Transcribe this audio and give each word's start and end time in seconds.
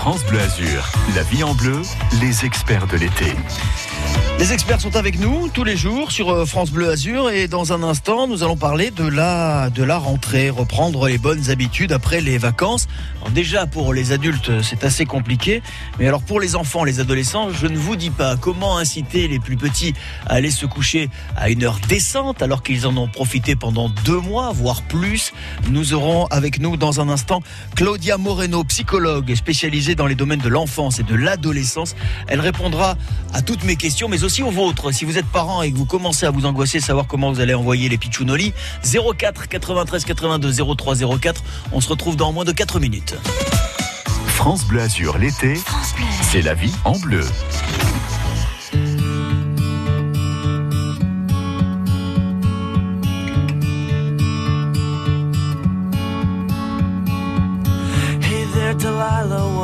France 0.00 0.24
Bleu 0.24 0.40
Azur, 0.40 0.90
la 1.14 1.22
vie 1.24 1.44
en 1.44 1.52
bleu, 1.52 1.82
les 2.22 2.46
experts 2.46 2.86
de 2.86 2.96
l'été. 2.96 3.34
Les 4.38 4.54
experts 4.54 4.80
sont 4.80 4.96
avec 4.96 5.20
nous 5.20 5.50
tous 5.52 5.64
les 5.64 5.76
jours 5.76 6.10
sur 6.10 6.30
euh, 6.30 6.46
France 6.46 6.70
Bleu 6.70 6.88
Azur 6.88 7.28
et 7.28 7.46
dans 7.46 7.74
un 7.74 7.82
instant, 7.82 8.26
nous 8.26 8.42
allons 8.42 8.56
parler 8.56 8.90
de 8.90 9.06
la, 9.06 9.68
de 9.68 9.82
la 9.82 9.98
rentrée, 9.98 10.48
reprendre 10.48 11.08
les 11.08 11.18
bonnes 11.18 11.50
habitudes 11.50 11.92
après 11.92 12.22
les 12.22 12.38
vacances. 12.38 12.88
Déjà, 13.34 13.66
pour 13.66 13.92
les 13.92 14.12
adultes, 14.12 14.62
c'est 14.62 14.82
assez 14.82 15.04
compliqué. 15.04 15.62
Mais 15.98 16.08
alors, 16.08 16.22
pour 16.22 16.40
les 16.40 16.56
enfants, 16.56 16.84
les 16.84 17.00
adolescents, 17.00 17.50
je 17.50 17.66
ne 17.66 17.76
vous 17.76 17.96
dis 17.96 18.08
pas 18.08 18.36
comment 18.36 18.78
inciter 18.78 19.28
les 19.28 19.38
plus 19.38 19.58
petits 19.58 19.92
à 20.26 20.36
aller 20.36 20.50
se 20.50 20.64
coucher 20.64 21.10
à 21.36 21.50
une 21.50 21.62
heure 21.62 21.78
décente 21.86 22.40
alors 22.40 22.62
qu'ils 22.62 22.86
en 22.86 22.96
ont 22.96 23.08
profité 23.08 23.56
pendant 23.56 23.90
deux 23.90 24.20
mois, 24.20 24.52
voire 24.54 24.80
plus. 24.80 25.34
Nous 25.68 25.92
aurons 25.92 26.24
avec 26.28 26.60
nous 26.60 26.78
dans 26.78 26.98
un 26.98 27.10
instant 27.10 27.42
Claudia 27.76 28.16
Moreno, 28.16 28.64
psychologue 28.64 29.34
spécialisée 29.34 29.89
dans 29.94 30.06
les 30.06 30.14
domaines 30.14 30.40
de 30.40 30.48
l'enfance 30.48 30.98
et 30.98 31.02
de 31.02 31.14
l'adolescence. 31.14 31.94
Elle 32.28 32.40
répondra 32.40 32.96
à 33.32 33.42
toutes 33.42 33.64
mes 33.64 33.76
questions, 33.76 34.08
mais 34.08 34.24
aussi 34.24 34.42
aux 34.42 34.50
vôtres. 34.50 34.92
Si 34.92 35.04
vous 35.04 35.18
êtes 35.18 35.26
parent 35.26 35.62
et 35.62 35.72
que 35.72 35.76
vous 35.76 35.86
commencez 35.86 36.26
à 36.26 36.30
vous 36.30 36.46
angoisser, 36.46 36.80
savoir 36.80 37.06
comment 37.06 37.32
vous 37.32 37.40
allez 37.40 37.54
envoyer 37.54 37.88
les 37.88 37.98
pitchounoli, 37.98 38.52
04 38.82 39.48
93 39.48 40.04
82 40.04 40.52
03 40.76 41.18
04. 41.18 41.42
On 41.72 41.80
se 41.80 41.88
retrouve 41.88 42.16
dans 42.16 42.32
moins 42.32 42.44
de 42.44 42.52
4 42.52 42.80
minutes. 42.80 43.14
France 44.26 44.64
Bleu 44.64 44.80
Azur 44.80 45.18
l'été, 45.18 45.60
c'est 46.22 46.42
la 46.42 46.54
vie 46.54 46.72
en 46.84 46.98
bleu. 46.98 47.24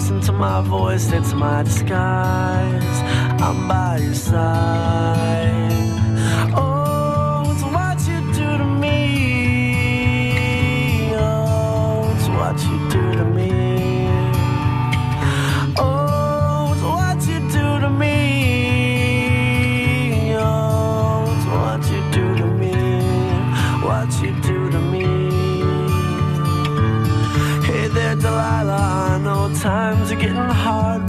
Listen 0.00 0.20
to 0.22 0.32
my 0.32 0.62
voice, 0.62 1.12
it's 1.12 1.34
my 1.34 1.62
disguise. 1.62 3.02
I'm 3.42 3.68
by 3.68 3.98
your 3.98 4.14
side. 4.14 5.69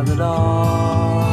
Have 0.00 0.08
it 0.08 0.20
all. 0.20 1.29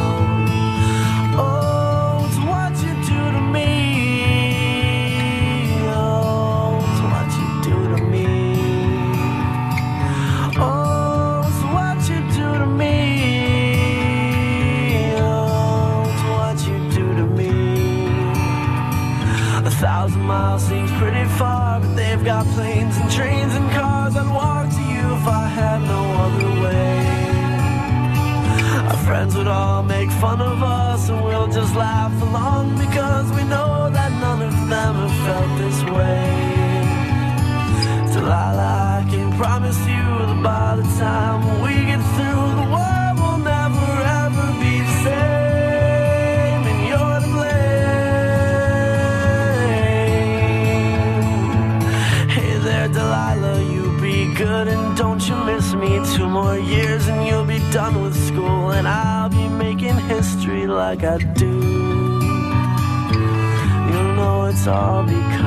Don't 54.98 55.28
you 55.28 55.36
miss 55.44 55.74
me. 55.74 56.00
Two 56.16 56.28
more 56.28 56.58
years 56.58 57.06
and 57.06 57.24
you'll 57.24 57.44
be 57.44 57.60
done 57.70 58.02
with 58.02 58.16
school, 58.26 58.72
and 58.72 58.88
I'll 58.88 59.28
be 59.28 59.48
making 59.48 59.96
history 59.96 60.66
like 60.66 61.04
I 61.04 61.18
do. 61.18 61.54
You'll 63.88 64.14
know 64.18 64.46
it's 64.46 64.66
all 64.66 65.04
because 65.04 65.37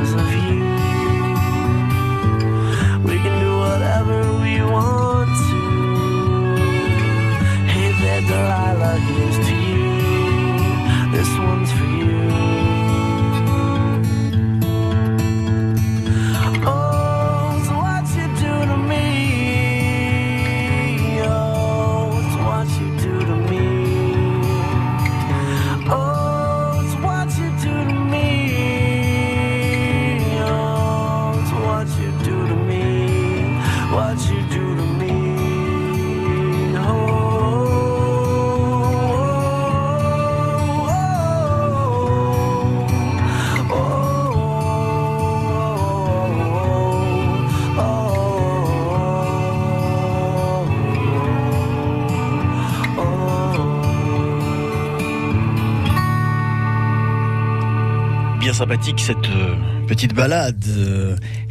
cette 58.99 59.17
euh, 59.29 59.55
petite 59.87 60.13
balade. 60.13 60.63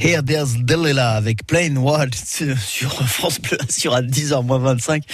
Here 0.03 0.23
There's 0.25 0.57
Delilah 0.57 1.11
avec 1.11 1.47
Plain 1.47 1.77
White 1.77 2.15
sur 2.15 3.07
France 3.07 3.39
Bleu 3.39 3.59
sur 3.69 3.95
à 3.95 4.01
10h 4.01 4.47
25. 4.47 5.05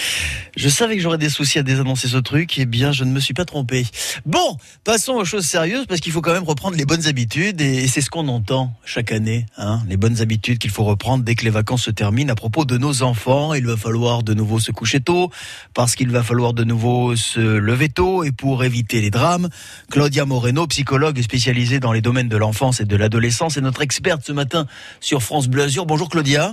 Je 0.56 0.68
savais 0.68 0.94
que 0.94 1.02
j'aurais 1.02 1.18
des 1.18 1.28
soucis 1.28 1.58
à 1.58 1.64
désannoncer 1.64 2.06
ce 2.06 2.18
truc. 2.18 2.56
Eh 2.56 2.66
bien, 2.66 2.92
je 2.92 3.02
ne 3.02 3.10
me 3.10 3.18
suis 3.18 3.34
pas 3.34 3.44
trompé. 3.44 3.84
Bon, 4.26 4.56
passons 4.84 5.14
aux 5.14 5.24
choses 5.24 5.44
sérieuses 5.44 5.86
parce 5.86 6.00
qu'il 6.00 6.12
faut 6.12 6.20
quand 6.20 6.32
même 6.32 6.44
reprendre 6.44 6.76
les 6.76 6.84
bonnes 6.84 7.08
habitudes 7.08 7.60
et 7.60 7.88
c'est 7.88 8.00
ce 8.00 8.10
qu'on 8.10 8.28
entend 8.28 8.74
chaque 8.84 9.10
année. 9.10 9.46
Hein, 9.58 9.82
les 9.88 9.96
bonnes 9.96 10.20
habitudes 10.20 10.58
qu'il 10.58 10.70
faut 10.70 10.84
reprendre 10.84 11.24
dès 11.24 11.34
que 11.34 11.44
les 11.44 11.50
vacances 11.50 11.82
se 11.82 11.90
terminent. 11.90 12.32
À 12.32 12.36
propos 12.36 12.64
de 12.64 12.78
nos 12.78 13.02
enfants, 13.02 13.54
il 13.54 13.66
va 13.66 13.76
falloir 13.76 14.22
de 14.22 14.34
nouveau 14.34 14.60
se 14.60 14.70
coucher 14.70 15.00
tôt 15.00 15.32
parce 15.74 15.96
qu'il 15.96 16.10
va 16.10 16.22
falloir 16.22 16.52
de 16.54 16.62
nouveau 16.62 17.16
se 17.16 17.40
lever 17.40 17.88
tôt 17.88 18.22
et 18.22 18.30
pour 18.30 18.62
éviter 18.62 19.00
les 19.00 19.10
drames. 19.10 19.48
Claudia 19.90 20.26
Moreno, 20.26 20.68
psychologue 20.68 21.20
spécialisée 21.22 21.80
dans 21.80 21.92
les 21.92 22.02
domaines 22.02 22.28
de 22.28 22.36
l'enfance 22.36 22.80
et 22.80 22.84
de 22.84 22.94
l'adolescence, 22.94 23.56
est 23.56 23.62
notre 23.62 23.82
experte 23.82 24.24
ce 24.24 24.30
matin 24.30 24.68
sur 25.00 25.22
France 25.22 25.48
Bleu 25.48 25.64
Azur. 25.64 25.86
Bonjour 25.86 26.08
Claudia. 26.08 26.52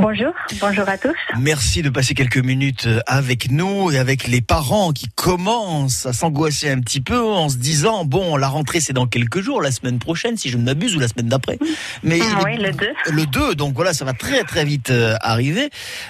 Bonjour, 0.00 0.32
bonjour 0.62 0.88
à 0.88 0.96
tous. 0.96 1.14
Merci 1.38 1.82
de 1.82 1.90
passer 1.90 2.14
quelques 2.14 2.38
minutes 2.38 2.88
avec 3.06 3.50
nous 3.50 3.90
et 3.90 3.98
avec 3.98 4.28
les 4.28 4.40
parents 4.40 4.92
qui 4.92 5.08
commencent 5.14 6.06
à 6.06 6.14
s'angoisser 6.14 6.70
un 6.70 6.80
petit 6.80 7.02
peu 7.02 7.20
en 7.20 7.50
se 7.50 7.58
disant 7.58 8.06
bon 8.06 8.36
la 8.36 8.48
rentrée 8.48 8.80
c'est 8.80 8.94
dans 8.94 9.06
quelques 9.06 9.42
jours, 9.42 9.60
la 9.60 9.70
semaine 9.70 9.98
prochaine 9.98 10.38
si 10.38 10.48
je 10.48 10.56
ne 10.56 10.62
m'abuse 10.62 10.96
ou 10.96 11.00
la 11.00 11.08
semaine 11.08 11.28
d'après. 11.28 11.58
Mais 12.02 12.18
ah 12.22 12.40
oui, 12.46 12.56
le 12.56 12.72
2. 12.72 12.86
Le 13.12 13.26
2, 13.26 13.54
donc 13.56 13.74
voilà 13.74 13.92
ça 13.92 14.06
va 14.06 14.14
très 14.14 14.42
très 14.44 14.64
vite 14.64 14.88
euh, 14.88 15.16
arriver. 15.20 15.68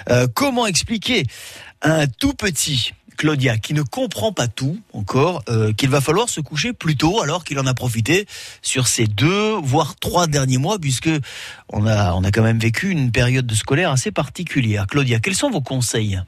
Euh, 0.09 0.25
comment 0.33 0.67
expliquer 0.67 1.25
un 1.81 2.07
tout 2.07 2.33
petit 2.33 2.93
Claudia, 3.17 3.57
qui 3.57 3.73
ne 3.73 3.81
comprend 3.81 4.31
pas 4.31 4.47
tout 4.47 4.77
encore, 4.93 5.43
euh, 5.49 5.73
qu'il 5.73 5.89
va 5.89 6.01
falloir 6.01 6.29
se 6.29 6.41
coucher 6.41 6.73
plus 6.73 6.95
tôt 6.95 7.21
alors 7.21 7.43
qu'il 7.43 7.59
en 7.59 7.67
a 7.67 7.73
profité 7.73 8.25
sur 8.61 8.87
ces 8.87 9.05
deux, 9.05 9.53
voire 9.61 9.95
trois 9.95 10.27
derniers 10.27 10.57
mois, 10.57 10.79
puisque 10.79 11.09
on 11.69 11.85
a, 11.85 12.13
on 12.13 12.23
a 12.23 12.31
quand 12.31 12.43
même 12.43 12.59
vécu 12.59 12.89
une 12.89 13.11
période 13.11 13.45
de 13.45 13.55
scolaire 13.55 13.91
assez 13.91 14.11
particulière. 14.11 14.87
Claudia, 14.87 15.19
quels 15.19 15.35
sont 15.35 15.49
vos 15.49 15.61
conseils? 15.61 16.19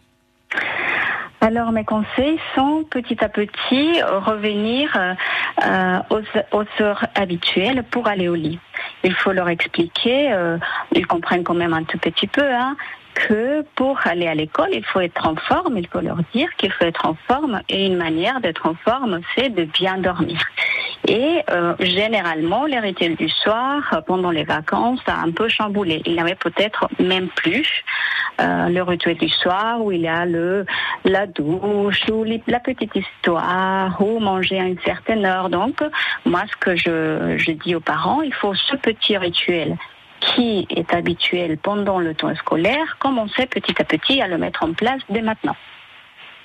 Alors 1.44 1.74
mes 1.74 1.84
conseils 1.84 2.40
sont 2.56 2.86
petit 2.90 3.22
à 3.22 3.28
petit 3.28 4.02
revenir 4.02 4.98
euh, 5.62 6.00
aux, 6.10 6.82
heures 6.82 7.06
habituelles 7.16 7.84
pour 7.92 8.08
aller 8.08 8.30
au 8.30 8.36
lit. 8.36 8.60
Il 9.04 9.14
faut 9.14 9.34
leur 9.34 9.50
expliquer, 9.50 10.32
euh, 10.32 10.58
ils 10.94 11.06
comprennent 11.06 11.44
quand 11.44 11.54
même 11.54 11.74
un 11.74 11.84
tout 11.84 11.98
petit 11.98 12.28
peu, 12.28 12.50
hein, 12.50 12.78
que 13.13 13.63
pour 13.75 14.00
aller 14.06 14.27
à 14.27 14.36
l'école, 14.36 14.69
il 14.71 14.83
faut 14.86 15.00
être 15.00 15.27
en 15.27 15.36
forme, 15.36 15.77
il 15.77 15.88
faut 15.88 16.01
leur 16.01 16.18
dire 16.33 16.50
qu'il 16.57 16.71
faut 16.71 16.86
être 16.86 17.06
en 17.06 17.15
forme 17.27 17.62
et 17.69 17.86
une 17.86 17.98
manière 17.98 18.42
d'être 18.42 18.68
en 18.68 18.75
forme, 18.75 19.21
c'est 19.36 19.50
de 19.50 19.65
bien 19.65 19.98
dormir. 19.98 20.39
Et 21.07 21.42
euh, 21.50 21.75
généralement, 21.80 22.65
les 22.65 22.80
rituels 22.80 23.15
du 23.15 23.27
soir, 23.27 24.04
pendant 24.07 24.31
les 24.31 24.45
vacances, 24.45 25.01
a 25.07 25.19
un 25.19 25.31
peu 25.31 25.50
chamboulé. 25.50 26.01
Il 26.06 26.13
n'y 26.13 26.19
avait 26.21 26.36
peut-être 26.36 26.88
même 27.00 27.27
plus 27.30 27.68
euh, 28.39 28.69
le 28.69 28.81
rituel 28.83 29.18
du 29.18 29.30
soir 29.30 29.81
où 29.81 29.92
il 29.92 30.01
y 30.01 30.07
a 30.07 30.25
le 30.25 30.65
la 31.04 31.27
douche 31.27 32.07
ou 32.10 32.24
la 32.48 32.60
petite 32.60 32.95
histoire 32.95 34.01
ou 34.01 34.19
manger 34.19 34.60
à 34.60 34.63
une 34.63 34.80
certaine 34.80 35.25
heure. 35.25 35.50
Donc, 35.50 35.83
moi, 36.25 36.44
ce 36.50 36.56
que 36.57 36.75
je, 36.75 37.38
je 37.38 37.51
dis 37.51 37.75
aux 37.75 37.81
parents, 37.81 38.21
il 38.21 38.33
faut 38.33 38.56
ce 38.56 38.75
petit 38.77 39.18
rituel 39.18 39.77
qui 40.25 40.68
est 40.70 40.94
habituel 40.94 41.58
pendant 41.58 42.00
le 42.00 42.14
temps 42.14 42.34
scolaire, 42.36 42.98
commencer 43.00 43.46
petit 43.46 43.75
à 43.80 43.84
petit 43.84 44.22
à 44.22 44.28
le 44.28 44.38
mettre 44.38 44.64
en 44.64 44.74
place 44.74 45.02
dès 45.10 45.22
maintenant. 45.22 45.56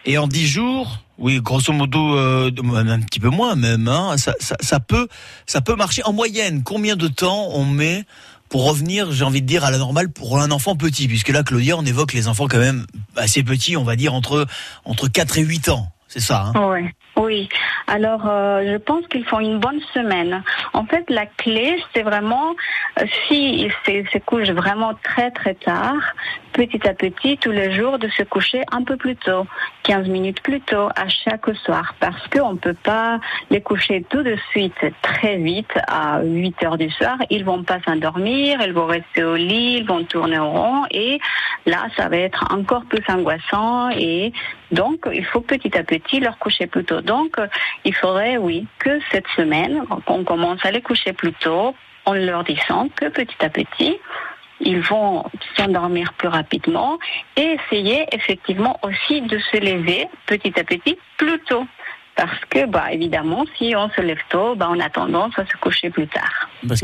Et 0.04 0.16
en 0.16 0.26
dix 0.26 0.46
jours, 0.46 0.98
oui, 1.18 1.40
grosso 1.40 1.72
modo, 1.72 2.16
euh, 2.16 2.50
un 2.74 3.00
petit 3.00 3.20
peu 3.20 3.28
moins 3.28 3.56
même, 3.56 3.88
hein, 3.88 4.16
ça, 4.16 4.34
ça, 4.38 4.80
peut, 4.80 5.08
ça 5.46 5.60
peut 5.60 5.74
marcher. 5.74 6.02
En 6.04 6.12
moyenne, 6.12 6.62
combien 6.62 6.96
de 6.96 7.08
temps 7.08 7.48
on 7.52 7.64
met 7.64 8.04
pour 8.48 8.66
revenir, 8.66 9.12
j'ai 9.12 9.24
envie 9.24 9.42
de 9.42 9.46
dire, 9.46 9.64
à 9.64 9.70
la 9.70 9.78
normale 9.78 10.10
pour 10.10 10.38
un 10.38 10.50
enfant 10.50 10.76
petit? 10.76 11.08
Puisque 11.08 11.28
là, 11.28 11.42
Claudia, 11.42 11.76
on 11.76 11.84
évoque 11.84 12.12
les 12.12 12.28
enfants 12.28 12.46
quand 12.48 12.58
même 12.58 12.86
assez 13.16 13.42
petits, 13.42 13.76
on 13.76 13.84
va 13.84 13.96
dire 13.96 14.14
entre, 14.14 14.46
entre 14.84 15.08
4 15.08 15.38
et 15.38 15.42
8 15.42 15.68
ans. 15.68 15.88
C'est 16.06 16.20
ça, 16.20 16.52
hein? 16.54 16.70
Oui. 16.72 16.88
Oui. 17.18 17.48
Alors, 17.88 18.28
euh, 18.28 18.62
je 18.70 18.76
pense 18.76 19.04
qu'il 19.08 19.24
faut 19.24 19.40
une 19.40 19.58
bonne 19.58 19.80
semaine. 19.92 20.44
En 20.72 20.84
fait, 20.84 21.04
la 21.10 21.26
clé, 21.26 21.82
c'est 21.92 22.02
vraiment, 22.02 22.54
euh, 23.00 23.04
si 23.26 23.64
il 23.64 23.72
se, 23.84 24.18
couche 24.18 24.50
vraiment 24.50 24.94
très 25.02 25.32
très 25.32 25.54
tard, 25.54 25.96
petit 26.52 26.86
à 26.86 26.94
petit, 26.94 27.36
tous 27.38 27.50
les 27.50 27.72
jours, 27.72 27.98
de 27.98 28.08
se 28.08 28.22
coucher 28.22 28.62
un 28.70 28.84
peu 28.84 28.96
plus 28.96 29.16
tôt, 29.16 29.46
15 29.82 30.06
minutes 30.06 30.40
plus 30.42 30.60
tôt 30.60 30.88
à 30.94 31.08
chaque 31.08 31.48
soir, 31.64 31.94
parce 31.98 32.24
qu'on 32.28 32.52
ne 32.52 32.58
peut 32.58 32.76
pas 32.84 33.18
les 33.50 33.62
coucher 33.62 34.04
tout 34.08 34.22
de 34.22 34.36
suite 34.50 34.78
très 35.02 35.36
vite 35.36 35.72
à 35.88 36.22
8 36.22 36.62
heures 36.62 36.78
du 36.78 36.90
soir. 36.90 37.16
Ils 37.30 37.44
vont 37.44 37.64
pas 37.64 37.78
s'endormir, 37.84 38.60
ils 38.62 38.72
vont 38.72 38.86
rester 38.86 39.24
au 39.24 39.34
lit, 39.34 39.78
ils 39.78 39.86
vont 39.86 40.04
tourner 40.04 40.38
au 40.38 40.50
rond, 40.50 40.84
et 40.92 41.18
là, 41.66 41.86
ça 41.96 42.08
va 42.08 42.18
être 42.18 42.44
encore 42.52 42.84
plus 42.84 43.02
angoissant, 43.08 43.90
et 43.90 44.32
donc, 44.70 45.08
il 45.12 45.24
faut 45.24 45.40
petit 45.40 45.76
à 45.76 45.82
petit 45.82 46.20
leur 46.20 46.38
coucher 46.38 46.66
plus 46.66 46.84
tôt. 46.84 47.00
Donc, 47.08 47.36
il 47.84 47.94
faudrait, 47.94 48.36
oui, 48.36 48.66
que 48.78 49.00
cette 49.10 49.26
semaine, 49.34 49.82
on 50.06 50.24
commence 50.24 50.62
à 50.64 50.70
les 50.70 50.82
coucher 50.82 51.14
plus 51.14 51.32
tôt 51.32 51.74
en 52.04 52.12
leur 52.12 52.44
disant 52.44 52.88
que 52.94 53.06
petit 53.06 53.40
à 53.40 53.48
petit, 53.48 53.96
ils 54.60 54.80
vont 54.80 55.24
s'endormir 55.56 56.12
plus 56.14 56.28
rapidement 56.28 56.98
et 57.36 57.56
essayer 57.56 58.06
effectivement 58.12 58.78
aussi 58.82 59.22
de 59.22 59.38
se 59.38 59.56
lever 59.56 60.06
petit 60.26 60.52
à 60.60 60.64
petit 60.64 60.98
plus 61.16 61.38
tôt 61.40 61.66
parce 62.18 62.40
que, 62.50 62.66
bah, 62.66 62.92
évidemment, 62.92 63.44
si 63.56 63.74
on 63.76 63.88
se 63.90 64.00
lève 64.00 64.18
tôt, 64.28 64.56
bah, 64.56 64.68
on 64.72 64.80
a 64.80 64.90
tendance 64.90 65.32
à 65.38 65.46
se 65.46 65.56
coucher 65.60 65.88
plus 65.88 66.08
tard. 66.08 66.50
Parce, 66.66 66.80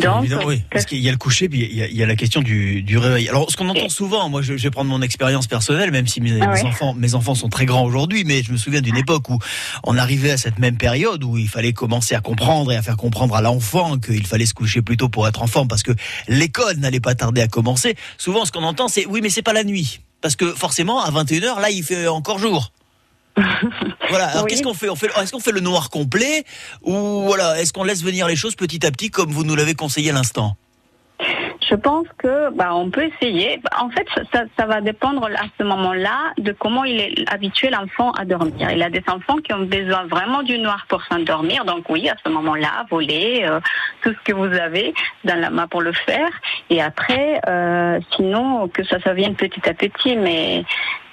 oui, 0.47 0.63
qu'il 0.87 1.01
y 1.01 1.09
a 1.09 1.11
le 1.11 1.19
coucher, 1.19 1.49
puis 1.49 1.69
il 1.69 1.97
y 1.97 2.03
a, 2.05 2.07
la 2.07 2.15
question 2.15 2.41
du, 2.41 2.83
du, 2.83 2.97
réveil. 2.99 3.29
Alors, 3.29 3.51
ce 3.51 3.57
qu'on 3.57 3.69
entend 3.69 3.89
souvent, 3.89 4.29
moi, 4.29 4.43
je, 4.43 4.53
vais 4.53 4.71
prendre 4.71 4.89
mon 4.89 5.03
expérience 5.03 5.49
personnelle, 5.49 5.91
même 5.91 6.07
si 6.07 6.21
mes, 6.21 6.41
ah 6.41 6.55
enfants, 6.65 6.95
mes 6.95 7.17
enfants 7.17 7.35
sont 7.35 7.49
très 7.49 7.67
grands 7.67 7.85
aujourd'hui, 7.85 8.23
mais 8.25 8.45
je 8.45 8.53
me 8.53 8.57
souviens 8.57 8.81
d'une 8.81 8.97
époque 8.97 9.29
où 9.29 9.41
on 9.83 9.99
arrivait 9.99 10.31
à 10.31 10.37
cette 10.37 10.61
même 10.61 10.77
période 10.77 11.25
où 11.25 11.37
il 11.37 11.49
fallait 11.49 11.73
commencer 11.73 12.15
à 12.15 12.21
comprendre 12.21 12.71
et 12.71 12.77
à 12.77 12.83
faire 12.83 12.97
comprendre 12.97 13.35
à 13.35 13.43
l'enfant 13.43 13.99
qu'il 13.99 14.29
fallait 14.29 14.47
se 14.47 14.55
coucher 14.55 14.83
plus 14.83 14.97
tôt 14.97 15.09
pour 15.09 15.27
être 15.27 15.43
enfant, 15.43 15.67
parce 15.67 15.83
que 15.83 15.93
l'école 16.29 16.77
n'allait 16.77 17.01
pas 17.01 17.17
tarder 17.17 17.41
à 17.41 17.49
commencer. 17.49 17.97
Souvent, 18.19 18.45
ce 18.45 18.53
qu'on 18.53 18.63
entend, 18.63 18.87
c'est 18.87 19.05
oui, 19.07 19.19
mais 19.21 19.31
c'est 19.31 19.43
pas 19.43 19.53
la 19.53 19.65
nuit. 19.65 19.99
Parce 20.21 20.37
que 20.37 20.53
forcément, 20.53 21.03
à 21.03 21.11
21h, 21.11 21.61
là, 21.61 21.71
il 21.71 21.83
fait 21.83 22.07
encore 22.07 22.39
jour. 22.39 22.71
voilà. 24.09 24.27
Alors 24.29 24.47
qu'est-ce 24.47 24.63
qu'on 24.63 24.75
fait, 24.75 24.89
on 24.89 24.97
fait 24.97 25.09
Est-ce 25.21 25.33
qu'on 25.33 25.41
fait 25.41 25.53
le 25.53 25.61
noir 25.61 25.91
complet 25.91 26.45
ou 26.83 27.23
voilà 27.25 27.61
Est-ce 27.61 27.73
qu'on 27.73 27.85
laisse 27.85 28.03
venir 28.03 28.29
les 28.29 28.37
choses 28.37 28.55
petit 28.55 28.85
à 28.87 28.91
petit 28.91 29.11
comme 29.11 29.31
vous 29.31 29.45
nous 29.45 29.57
l'avez 29.57 29.75
conseillé 29.75 30.11
à 30.11 30.15
l'instant? 30.15 30.57
Je 31.71 31.75
pense 31.77 32.07
que 32.19 32.51
bah, 32.55 32.75
on 32.75 32.91
peut 32.91 33.05
essayer. 33.05 33.61
En 33.79 33.89
fait, 33.89 34.07
ça, 34.33 34.43
ça 34.57 34.67
va 34.67 34.81
dépendre 34.81 35.25
à 35.25 35.47
ce 35.59 35.65
moment-là 35.65 36.33
de 36.39 36.53
comment 36.53 36.85
il 36.85 37.01
est 37.01 37.33
habitué 37.33 37.71
l'enfant 37.71 38.13
à 38.13 38.25
dormir. 38.25 38.71
Il 38.71 38.79
y 38.79 38.83
a 38.83 38.91
des 38.91 39.03
enfants 39.09 39.39
qui 39.39 39.53
ont 39.53 39.65
besoin 39.65 40.05
vraiment 40.05 40.43
du 40.43 40.59
noir 40.59 40.85
pour 40.89 41.03
s'endormir. 41.05 41.65
Donc 41.65 41.89
oui, 41.89 42.09
à 42.09 42.17
ce 42.25 42.31
moment-là, 42.31 42.87
voler 42.91 43.45
euh, 43.45 43.61
tout 44.03 44.11
ce 44.11 44.25
que 44.25 44.37
vous 44.37 44.53
avez 44.53 44.95
dans 45.25 45.37
la 45.37 45.51
main 45.51 45.67
pour 45.67 45.81
le 45.81 45.93
faire. 45.93 46.29
Et 46.71 46.83
après, 46.83 47.41
euh, 47.49 47.99
sinon 48.15 48.69
que 48.69 48.85
ça, 48.85 49.01
ça 49.01 49.15
vienne 49.15 49.35
petit 49.35 49.67
à 49.69 49.73
petit. 49.73 50.17
Mais 50.17 50.65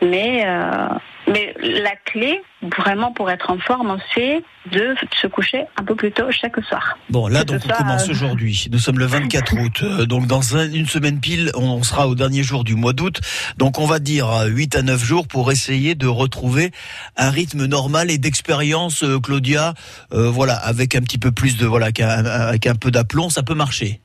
mais 0.02 0.44
euh, 0.46 0.88
mais 1.28 1.54
la 1.62 1.96
clé, 2.06 2.42
vraiment 2.78 3.14
pour 3.14 3.30
être 3.30 3.52
en 3.52 3.60
forme, 3.60 3.98
c'est 4.14 4.44
de 4.72 4.96
se 5.20 5.28
coucher 5.28 5.66
un 5.78 5.84
peu 5.84 5.96
plus 5.96 6.12
tôt 6.12 6.30
chaque 6.32 6.62
soir. 6.66 6.98
Bon, 7.10 7.28
là, 7.28 7.44
donc, 7.44 7.62
on 7.64 7.70
commence 7.70 8.08
euh, 8.08 8.12
aujourd'hui. 8.12 8.68
Nous 8.72 8.80
sommes 8.80 9.00
le 9.00 9.06
24 9.06 9.54
août. 9.62 9.84
Euh, 9.84 10.06
donc, 10.06 10.26
dans 10.26 10.42
une 10.42 10.88
semaine 10.88 11.20
pile, 11.20 11.52
on 11.56 11.84
sera 11.84 12.08
au 12.08 12.16
dernier 12.16 12.44
jour 12.44 12.64
du 12.64 12.76
mois 12.76 12.94
d'août. 12.94 13.22
Donc, 13.58 13.80
on 13.80 13.86
va 13.86 14.00
dire 14.00 14.28
8 14.48 14.76
à 14.76 14.82
9 14.82 15.04
jours 15.04 15.28
pour 15.28 15.52
essayer 15.52 15.94
de 15.96 16.08
retrouver 16.08 16.72
un 17.18 17.30
rythme 17.30 17.66
normal 17.66 18.10
et 18.10 18.18
d'expérience, 18.18 19.06
Claudia. 19.24 19.74
voilà, 20.12 20.56
avec 20.56 20.96
un 20.96 21.02
petit 21.02 21.20
peu 21.20 21.32
plus 21.32 21.58
de, 21.58 21.66
voilà, 21.66 21.88
avec 21.88 22.68
un 22.68 22.76
peu 22.76 22.92
d'aplomb, 22.92 23.30
ça 23.30 23.44
peut 23.44 23.56
marcher. 23.56 24.02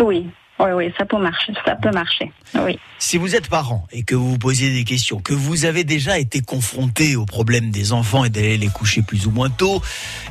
Oui, 0.00 0.26
oui, 0.60 0.70
oui, 0.74 0.92
ça 0.98 1.04
peut 1.04 1.18
marcher. 1.18 1.52
Ça 1.64 1.76
peut 1.76 1.90
marcher. 1.90 2.32
Oui. 2.54 2.78
Si 2.98 3.16
vous 3.16 3.36
êtes 3.36 3.48
parent 3.48 3.86
et 3.92 4.02
que 4.02 4.16
vous 4.16 4.30
vous 4.30 4.38
posiez 4.38 4.72
des 4.72 4.82
questions, 4.82 5.20
que 5.20 5.34
vous 5.34 5.64
avez 5.66 5.84
déjà 5.84 6.18
été 6.18 6.40
confronté 6.40 7.14
au 7.14 7.26
problème 7.26 7.70
des 7.70 7.92
enfants 7.92 8.24
et 8.24 8.30
d'aller 8.30 8.58
les 8.58 8.66
coucher 8.66 9.02
plus 9.02 9.26
ou 9.26 9.30
moins 9.30 9.50
tôt, 9.50 9.80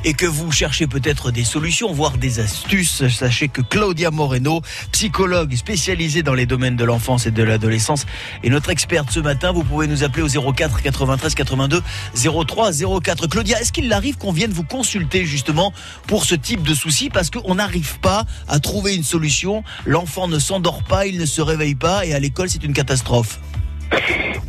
et 0.04 0.12
que 0.12 0.26
vous 0.26 0.52
cherchez 0.52 0.86
peut-être 0.86 1.30
des 1.30 1.44
solutions, 1.44 1.92
voire 1.92 2.18
des 2.18 2.40
astuces, 2.40 3.08
sachez 3.08 3.48
que 3.48 3.62
Claudia 3.62 4.10
Moreno, 4.10 4.60
psychologue 4.92 5.54
spécialisée 5.56 6.22
dans 6.22 6.34
les 6.34 6.44
domaines 6.44 6.76
de 6.76 6.84
l'enfance 6.84 7.26
et 7.26 7.30
de 7.30 7.42
l'adolescence, 7.42 8.04
est 8.44 8.50
notre 8.50 8.68
experte 8.68 9.10
ce 9.10 9.20
matin. 9.20 9.52
Vous 9.52 9.64
pouvez 9.64 9.86
nous 9.86 10.04
appeler 10.04 10.22
au 10.22 10.52
04 10.52 10.82
93 10.82 11.34
82 11.34 11.82
03 12.14 12.70
04. 13.02 13.28
Claudia, 13.28 13.60
est-ce 13.60 13.72
qu'il 13.72 13.90
arrive 13.94 14.18
qu'on 14.18 14.32
vienne 14.32 14.52
vous 14.52 14.64
consulter 14.64 15.24
justement 15.24 15.72
pour 16.06 16.24
ce 16.24 16.34
type 16.34 16.62
de 16.62 16.74
soucis 16.74 17.08
parce 17.08 17.30
qu'on 17.30 17.54
n'arrive 17.54 17.98
pas 18.00 18.26
à 18.46 18.60
trouver 18.60 18.94
une 18.94 19.04
solution? 19.04 19.64
L'enfant 19.86 20.17
ne 20.26 20.40
s'endort 20.40 20.82
pas, 20.82 21.06
il 21.06 21.18
ne 21.18 21.26
se 21.26 21.40
réveille 21.40 21.76
pas 21.76 22.04
et 22.04 22.14
à 22.14 22.18
l'école 22.18 22.50
c'est 22.50 22.64
une 22.64 22.72
catastrophe. 22.72 23.38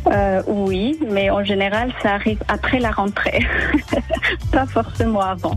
Euh, 0.06 0.42
oui, 0.46 0.98
mais 1.08 1.30
en 1.30 1.44
général, 1.44 1.92
ça 2.02 2.14
arrive 2.14 2.42
après 2.48 2.78
la 2.78 2.90
rentrée, 2.90 3.46
pas 4.52 4.66
forcément 4.66 5.20
avant, 5.20 5.56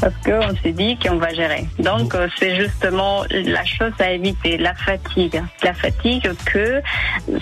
parce 0.00 0.14
qu'on 0.24 0.54
s'est 0.62 0.72
dit 0.72 0.98
qu'on 0.98 1.16
va 1.16 1.32
gérer. 1.32 1.66
Donc, 1.78 2.14
euh, 2.14 2.28
c'est 2.38 2.54
justement 2.54 3.22
la 3.30 3.64
chose 3.64 3.92
à 4.00 4.10
éviter, 4.10 4.58
la 4.58 4.74
fatigue. 4.74 5.42
La 5.62 5.72
fatigue 5.72 6.30
que 6.44 6.82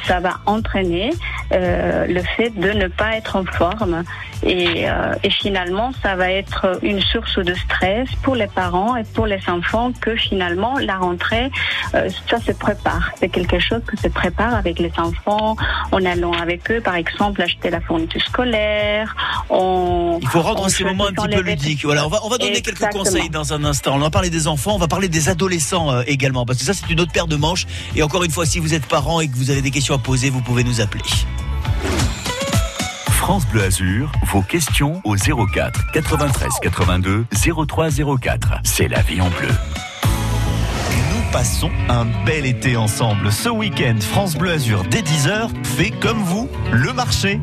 ça 0.04 0.20
va 0.20 0.34
entraîner 0.46 1.10
euh, 1.52 2.06
le 2.06 2.22
fait 2.36 2.50
de 2.50 2.70
ne 2.70 2.86
pas 2.86 3.16
être 3.16 3.36
en 3.36 3.44
forme. 3.44 4.04
Et, 4.44 4.86
et 5.22 5.30
finalement, 5.30 5.92
ça 6.02 6.16
va 6.16 6.28
être 6.28 6.80
une 6.82 7.00
source 7.00 7.38
de 7.38 7.54
stress 7.54 8.08
pour 8.24 8.34
les 8.34 8.48
parents 8.48 8.96
et 8.96 9.04
pour 9.04 9.26
les 9.26 9.38
enfants 9.48 9.92
que 10.00 10.16
finalement, 10.16 10.80
la 10.80 10.96
rentrée, 10.96 11.48
ça 11.92 12.40
se 12.44 12.50
prépare. 12.50 13.12
C'est 13.20 13.28
quelque 13.28 13.60
chose 13.60 13.82
que 13.86 13.96
se 13.96 14.08
prépare 14.08 14.56
avec 14.56 14.80
les 14.80 14.90
enfants 14.98 15.56
en 15.90 16.04
allant 16.04 16.32
avec 16.32 16.70
eux, 16.70 16.80
par 16.80 16.94
exemple, 16.94 17.42
acheter 17.42 17.70
la 17.70 17.80
fourniture 17.80 18.22
scolaire. 18.22 19.14
On, 19.50 20.18
Il 20.22 20.28
faut 20.28 20.42
rendre 20.42 20.62
en 20.64 20.68
ces 20.68 20.84
moments 20.84 21.06
un 21.06 21.12
petit 21.12 21.36
peu 21.36 21.42
ludiques. 21.42 21.84
Voilà, 21.84 22.06
on 22.06 22.08
va, 22.08 22.20
on 22.24 22.28
va 22.28 22.38
donner 22.38 22.62
quelques 22.62 22.90
conseils 22.90 23.30
dans 23.30 23.52
un 23.52 23.64
instant. 23.64 23.94
On 23.94 23.98
va 23.98 24.10
parler 24.10 24.30
des 24.30 24.46
enfants, 24.46 24.74
on 24.74 24.78
va 24.78 24.88
parler 24.88 25.08
des 25.08 25.28
adolescents 25.28 25.92
euh, 25.92 26.02
également, 26.06 26.46
parce 26.46 26.58
que 26.58 26.64
ça 26.64 26.74
c'est 26.74 26.90
une 26.90 27.00
autre 27.00 27.12
paire 27.12 27.26
de 27.26 27.36
manches. 27.36 27.66
Et 27.96 28.02
encore 28.02 28.24
une 28.24 28.30
fois, 28.30 28.46
si 28.46 28.58
vous 28.58 28.74
êtes 28.74 28.86
parent 28.86 29.20
et 29.20 29.28
que 29.28 29.36
vous 29.36 29.50
avez 29.50 29.62
des 29.62 29.70
questions 29.70 29.94
à 29.94 29.98
poser, 29.98 30.30
vous 30.30 30.40
pouvez 30.40 30.64
nous 30.64 30.80
appeler. 30.80 31.04
France 33.10 33.46
Bleu 33.46 33.62
Azur, 33.62 34.10
vos 34.32 34.42
questions 34.42 35.00
au 35.04 35.14
04 35.14 35.92
93 35.92 36.50
82 36.60 37.24
03 37.66 37.88
04. 38.20 38.48
C'est 38.64 38.88
la 38.88 39.00
vie 39.02 39.20
en 39.20 39.30
bleu. 39.30 39.48
Passons 41.32 41.70
un 41.88 42.04
bel 42.26 42.44
été 42.44 42.76
ensemble. 42.76 43.32
Ce 43.32 43.48
week-end, 43.48 43.96
France 43.98 44.36
Bleu 44.36 44.52
Azur 44.52 44.84
dès 44.90 45.00
10h 45.00 45.48
fait 45.64 45.90
comme 45.90 46.18
vous 46.18 46.46
le 46.70 46.92
marché. 46.92 47.40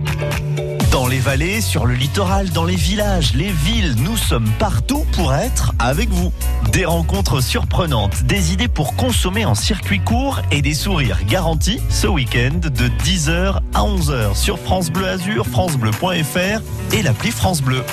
Dans 0.91 1.05
les 1.05 1.19
vallées, 1.19 1.61
sur 1.61 1.85
le 1.85 1.93
littoral, 1.93 2.49
dans 2.49 2.65
les 2.65 2.75
villages, 2.75 3.33
les 3.35 3.51
villes, 3.51 3.95
nous 3.99 4.17
sommes 4.17 4.49
partout 4.57 5.05
pour 5.11 5.35
être 5.35 5.71
avec 5.77 6.09
vous. 6.09 6.31
Des 6.71 6.83
rencontres 6.83 7.41
surprenantes, 7.41 8.23
des 8.23 8.53
idées 8.53 8.67
pour 8.67 8.95
consommer 8.95 9.45
en 9.45 9.53
circuit 9.53 9.99
court 9.99 10.41
et 10.51 10.63
des 10.63 10.73
sourires 10.73 11.19
garantis 11.25 11.79
ce 11.89 12.07
week-end 12.07 12.55
de 12.61 12.87
10h 13.03 13.59
à 13.75 13.81
11h 13.81 14.35
sur 14.35 14.57
France 14.57 14.89
Bleu 14.89 15.07
Azur, 15.07 15.45
francebleu.fr 15.45 16.61
et 16.93 17.03
l'appli 17.03 17.29
France 17.29 17.61
Bleu. 17.61 17.83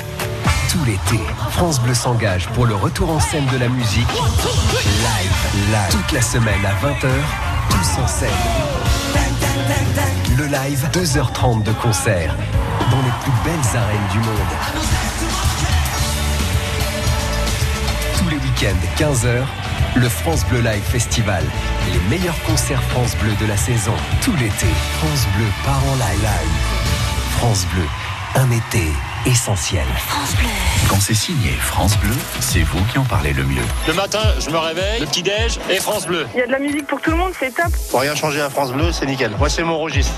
Tout 0.70 0.84
l'été, 0.86 1.22
France 1.50 1.80
Bleu 1.80 1.94
s'engage 1.94 2.48
pour 2.48 2.64
le 2.64 2.74
retour 2.74 3.10
en 3.10 3.20
scène 3.20 3.46
de 3.52 3.58
la 3.58 3.68
musique. 3.68 4.08
Live, 4.08 5.70
live. 5.70 5.90
Toute 5.90 6.12
la 6.12 6.22
semaine 6.22 6.64
à 6.64 6.72
20h, 6.86 7.10
tous 7.68 8.00
en 8.00 8.06
scène. 8.06 8.30
Le 10.38 10.46
live, 10.46 10.88
2h30 10.92 11.62
de 11.62 11.72
concert 11.72 12.34
dans 12.90 13.02
les 13.02 13.12
plus 13.22 13.32
belles 13.44 13.76
arènes 13.76 14.08
du 14.12 14.18
monde. 14.18 14.52
Tous 18.18 18.28
les 18.28 18.36
week-ends, 18.36 18.86
15h, 18.98 19.44
le 19.96 20.08
France 20.08 20.44
Bleu 20.46 20.60
Live 20.60 20.82
Festival. 20.82 21.44
Les 21.92 22.00
meilleurs 22.16 22.40
concerts 22.42 22.82
France 22.84 23.16
Bleu 23.16 23.32
de 23.40 23.46
la 23.46 23.56
saison. 23.56 23.94
Tout 24.22 24.32
l'été, 24.32 24.66
France 24.98 25.26
Bleu 25.36 25.46
part 25.64 25.82
en 25.90 25.94
live. 25.94 26.20
live. 26.20 27.38
France 27.38 27.66
Bleu, 27.72 27.84
un 28.34 28.50
été 28.50 28.92
essentiel. 29.26 29.84
Quand 30.88 31.00
c'est 31.00 31.14
signé 31.14 31.50
France 31.52 31.98
Bleu, 31.98 32.14
c'est 32.40 32.62
vous 32.62 32.82
qui 32.92 32.98
en 32.98 33.04
parlez 33.04 33.32
le 33.32 33.44
mieux. 33.44 33.62
Le 33.86 33.94
matin, 33.94 34.22
je 34.38 34.50
me 34.50 34.58
réveille, 34.58 35.00
le 35.00 35.06
petit-déj 35.06 35.58
et 35.68 35.76
France 35.76 36.06
Bleu. 36.06 36.26
Il 36.34 36.40
y 36.40 36.42
a 36.42 36.46
de 36.46 36.52
la 36.52 36.58
musique 36.58 36.86
pour 36.86 37.00
tout 37.00 37.10
le 37.10 37.16
monde, 37.16 37.32
c'est 37.38 37.54
top. 37.54 37.72
Pour 37.90 38.00
rien 38.00 38.14
changer 38.14 38.40
à 38.40 38.50
France 38.50 38.72
Bleu, 38.72 38.92
c'est 38.92 39.06
nickel. 39.06 39.32
Moi, 39.38 39.48
c'est 39.48 39.64
mon 39.64 39.78
registre. 39.78 40.14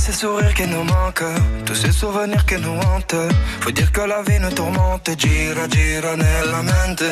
Ces 0.00 0.12
sourires 0.12 0.54
qui 0.54 0.66
nous 0.66 0.82
manquent, 0.82 1.34
tous 1.66 1.74
ces 1.74 1.92
souvenirs 1.92 2.44
qui 2.46 2.56
nous 2.56 2.78
hantent. 2.88 3.22
Faut 3.60 3.70
dire 3.70 3.92
que 3.92 4.00
la 4.00 4.22
vie 4.22 4.40
nous 4.40 4.50
tourmente, 4.50 5.10
gira, 5.18 5.68
gira 5.68 6.16
nella 6.16 6.62
mente. 6.62 7.04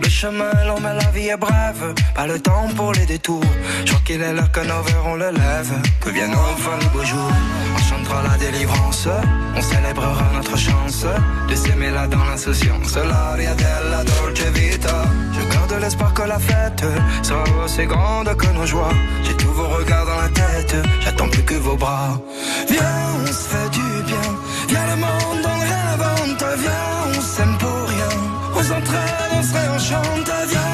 Le 0.00 0.08
chemin 0.08 0.50
est 0.52 0.66
long, 0.66 0.80
mais 0.80 0.94
la 0.94 1.10
vie 1.10 1.28
est 1.28 1.36
brève. 1.36 1.94
Pas 2.14 2.26
le 2.26 2.38
temps 2.38 2.68
pour 2.76 2.92
les 2.92 3.06
détours. 3.06 3.50
Je 3.84 3.90
crois 3.90 4.02
qu'il 4.04 4.22
est 4.22 4.32
là 4.32 4.46
que 4.52 4.60
nos 4.60 4.82
verres 4.82 5.06
on 5.06 5.16
le 5.16 5.30
lève. 5.30 5.72
Que 6.00 6.10
viennent 6.10 6.36
enfin 6.50 6.76
les 6.80 6.88
beaux 6.94 7.04
jours. 7.04 7.32
On 7.74 7.82
chantera 7.88 8.22
la 8.22 8.36
délivrance, 8.38 9.08
on 9.56 9.60
célébrera 9.60 10.26
notre 10.34 10.56
chance 10.56 11.06
de 11.48 11.54
s'aimer 11.54 11.90
là 11.90 12.06
dans 12.06 12.24
l'insouciance. 12.24 12.96
La 16.28 16.38
fête 16.38 16.84
sera 17.22 17.44
aussi 17.64 17.84
grande 17.86 18.34
que 18.36 18.46
nos 18.48 18.66
joies. 18.66 18.94
J'ai 19.24 19.34
tous 19.34 19.52
vos 19.52 19.68
regards 19.68 20.06
dans 20.06 20.20
la 20.20 20.28
tête, 20.28 20.76
j'attends 21.00 21.28
plus 21.28 21.42
que 21.42 21.54
vos 21.54 21.76
bras. 21.76 22.20
Viens, 22.68 23.00
on 23.22 23.26
se 23.26 23.44
fait 23.50 23.70
du 23.70 24.02
bien. 24.10 24.28
Viens, 24.68 24.86
le 24.92 24.96
monde, 24.96 25.44
on 25.52 25.58
réinvente. 25.70 26.44
Viens, 26.62 26.88
on 27.08 27.20
s'aime 27.20 27.56
pour 27.58 27.80
rien. 27.94 28.12
On 28.56 28.62
s'entraîne, 28.62 29.30
on 29.38 29.42
se 29.42 29.52
réenchante. 29.54 30.30
Viens, 30.50 30.67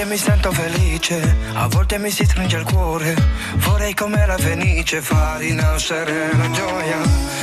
volte 0.00 0.04
mi 0.04 0.16
sento 0.16 0.50
felice, 0.52 1.36
a 1.52 1.66
volte 1.68 1.98
mi 1.98 2.10
si 2.10 2.24
stringe 2.24 2.56
il 2.56 2.64
cuore. 2.64 3.14
Vorrei 3.56 3.92
come 3.92 4.24
la 4.24 4.38
fenice 4.38 5.02
far 5.02 5.38
rinascere 5.38 6.30
la 6.36 6.50
gioia. 6.50 6.98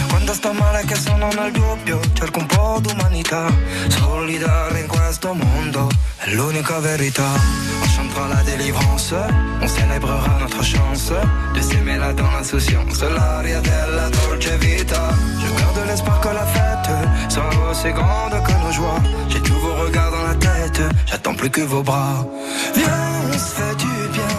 Quando 0.09 0.33
sto 0.33 0.53
male 0.53 0.83
che 0.85 0.95
sono 0.95 1.29
nel 1.33 1.51
dubbio, 1.51 1.99
cerco 2.13 2.39
un 2.39 2.45
po' 2.47 2.79
d'umanità. 2.81 3.45
Solidare 3.89 4.79
in 4.79 4.87
questo 4.87 5.33
mondo 5.33 5.87
è 6.17 6.31
l'unica 6.31 6.79
verità. 6.79 7.29
On 7.81 7.89
chantera 7.95 8.27
la 8.27 8.41
délivrance, 8.41 9.13
on 9.61 9.67
célébrera 9.67 10.37
notre 10.39 10.63
chance 10.63 11.13
de 11.53 11.61
s'aimer 11.61 11.97
là 11.97 12.11
dans 12.13 12.31
l'insouciance. 12.31 13.07
L'aria 13.07 13.59
della 13.59 14.09
dolce 14.09 14.57
vita. 14.57 15.13
Je 15.39 15.61
garde 15.61 15.85
l'espoir 15.85 16.19
que 16.21 16.29
la 16.33 16.45
fête 16.45 16.89
sera 17.27 17.69
aussi 17.69 17.91
grande 17.91 18.41
que 18.41 18.53
nos 18.53 18.71
joies. 18.71 19.01
J'ai 19.29 19.41
tous 19.41 19.59
vos 19.59 19.75
regards 19.75 20.16
j'attends 21.05 21.36
plus 21.36 21.50
que 21.50 21.62
vos 21.62 21.84
bras. 21.84 22.25
Viens, 22.75 22.88
on 23.29 23.34
se 23.34 23.55
fait 23.55 23.75
du 23.75 24.10
bien. 24.13 24.37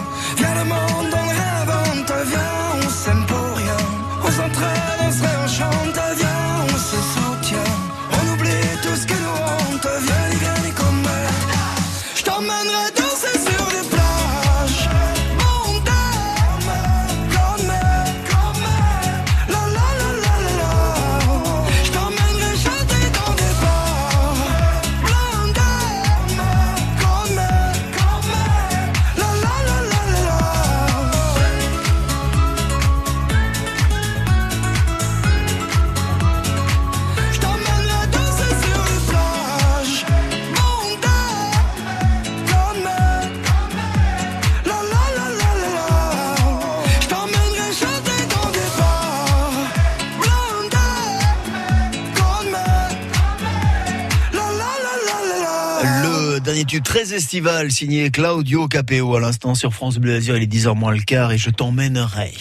Tube 56.65 56.83
très 56.83 57.13
estival 57.13 57.71
signé 57.71 58.11
Claudio 58.11 58.67
Capeo 58.67 59.15
à 59.15 59.19
l'instant 59.19 59.55
sur 59.55 59.73
France 59.73 59.97
Bleu 59.97 60.15
Azur. 60.15 60.35
Il 60.35 60.43
est 60.43 60.53
10h 60.53 60.75
moins 60.75 60.91
le 60.91 61.01
quart 61.01 61.31
et 61.31 61.37
je 61.37 61.49
t'emmènerai. 61.49 62.33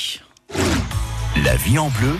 La 1.45 1.57
vie 1.57 1.79
en 1.79 1.89
bleu 1.89 2.19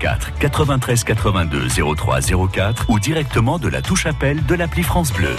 04 0.00 0.38
93 0.38 1.04
82 1.04 1.68
03 1.94 2.20
04 2.52 2.90
ou 2.90 2.98
directement 2.98 3.58
de 3.58 3.68
la 3.68 3.82
touche 3.82 4.06
appel 4.06 4.44
de 4.46 4.54
l'appli 4.54 4.82
France 4.82 5.12
Bleu. 5.12 5.36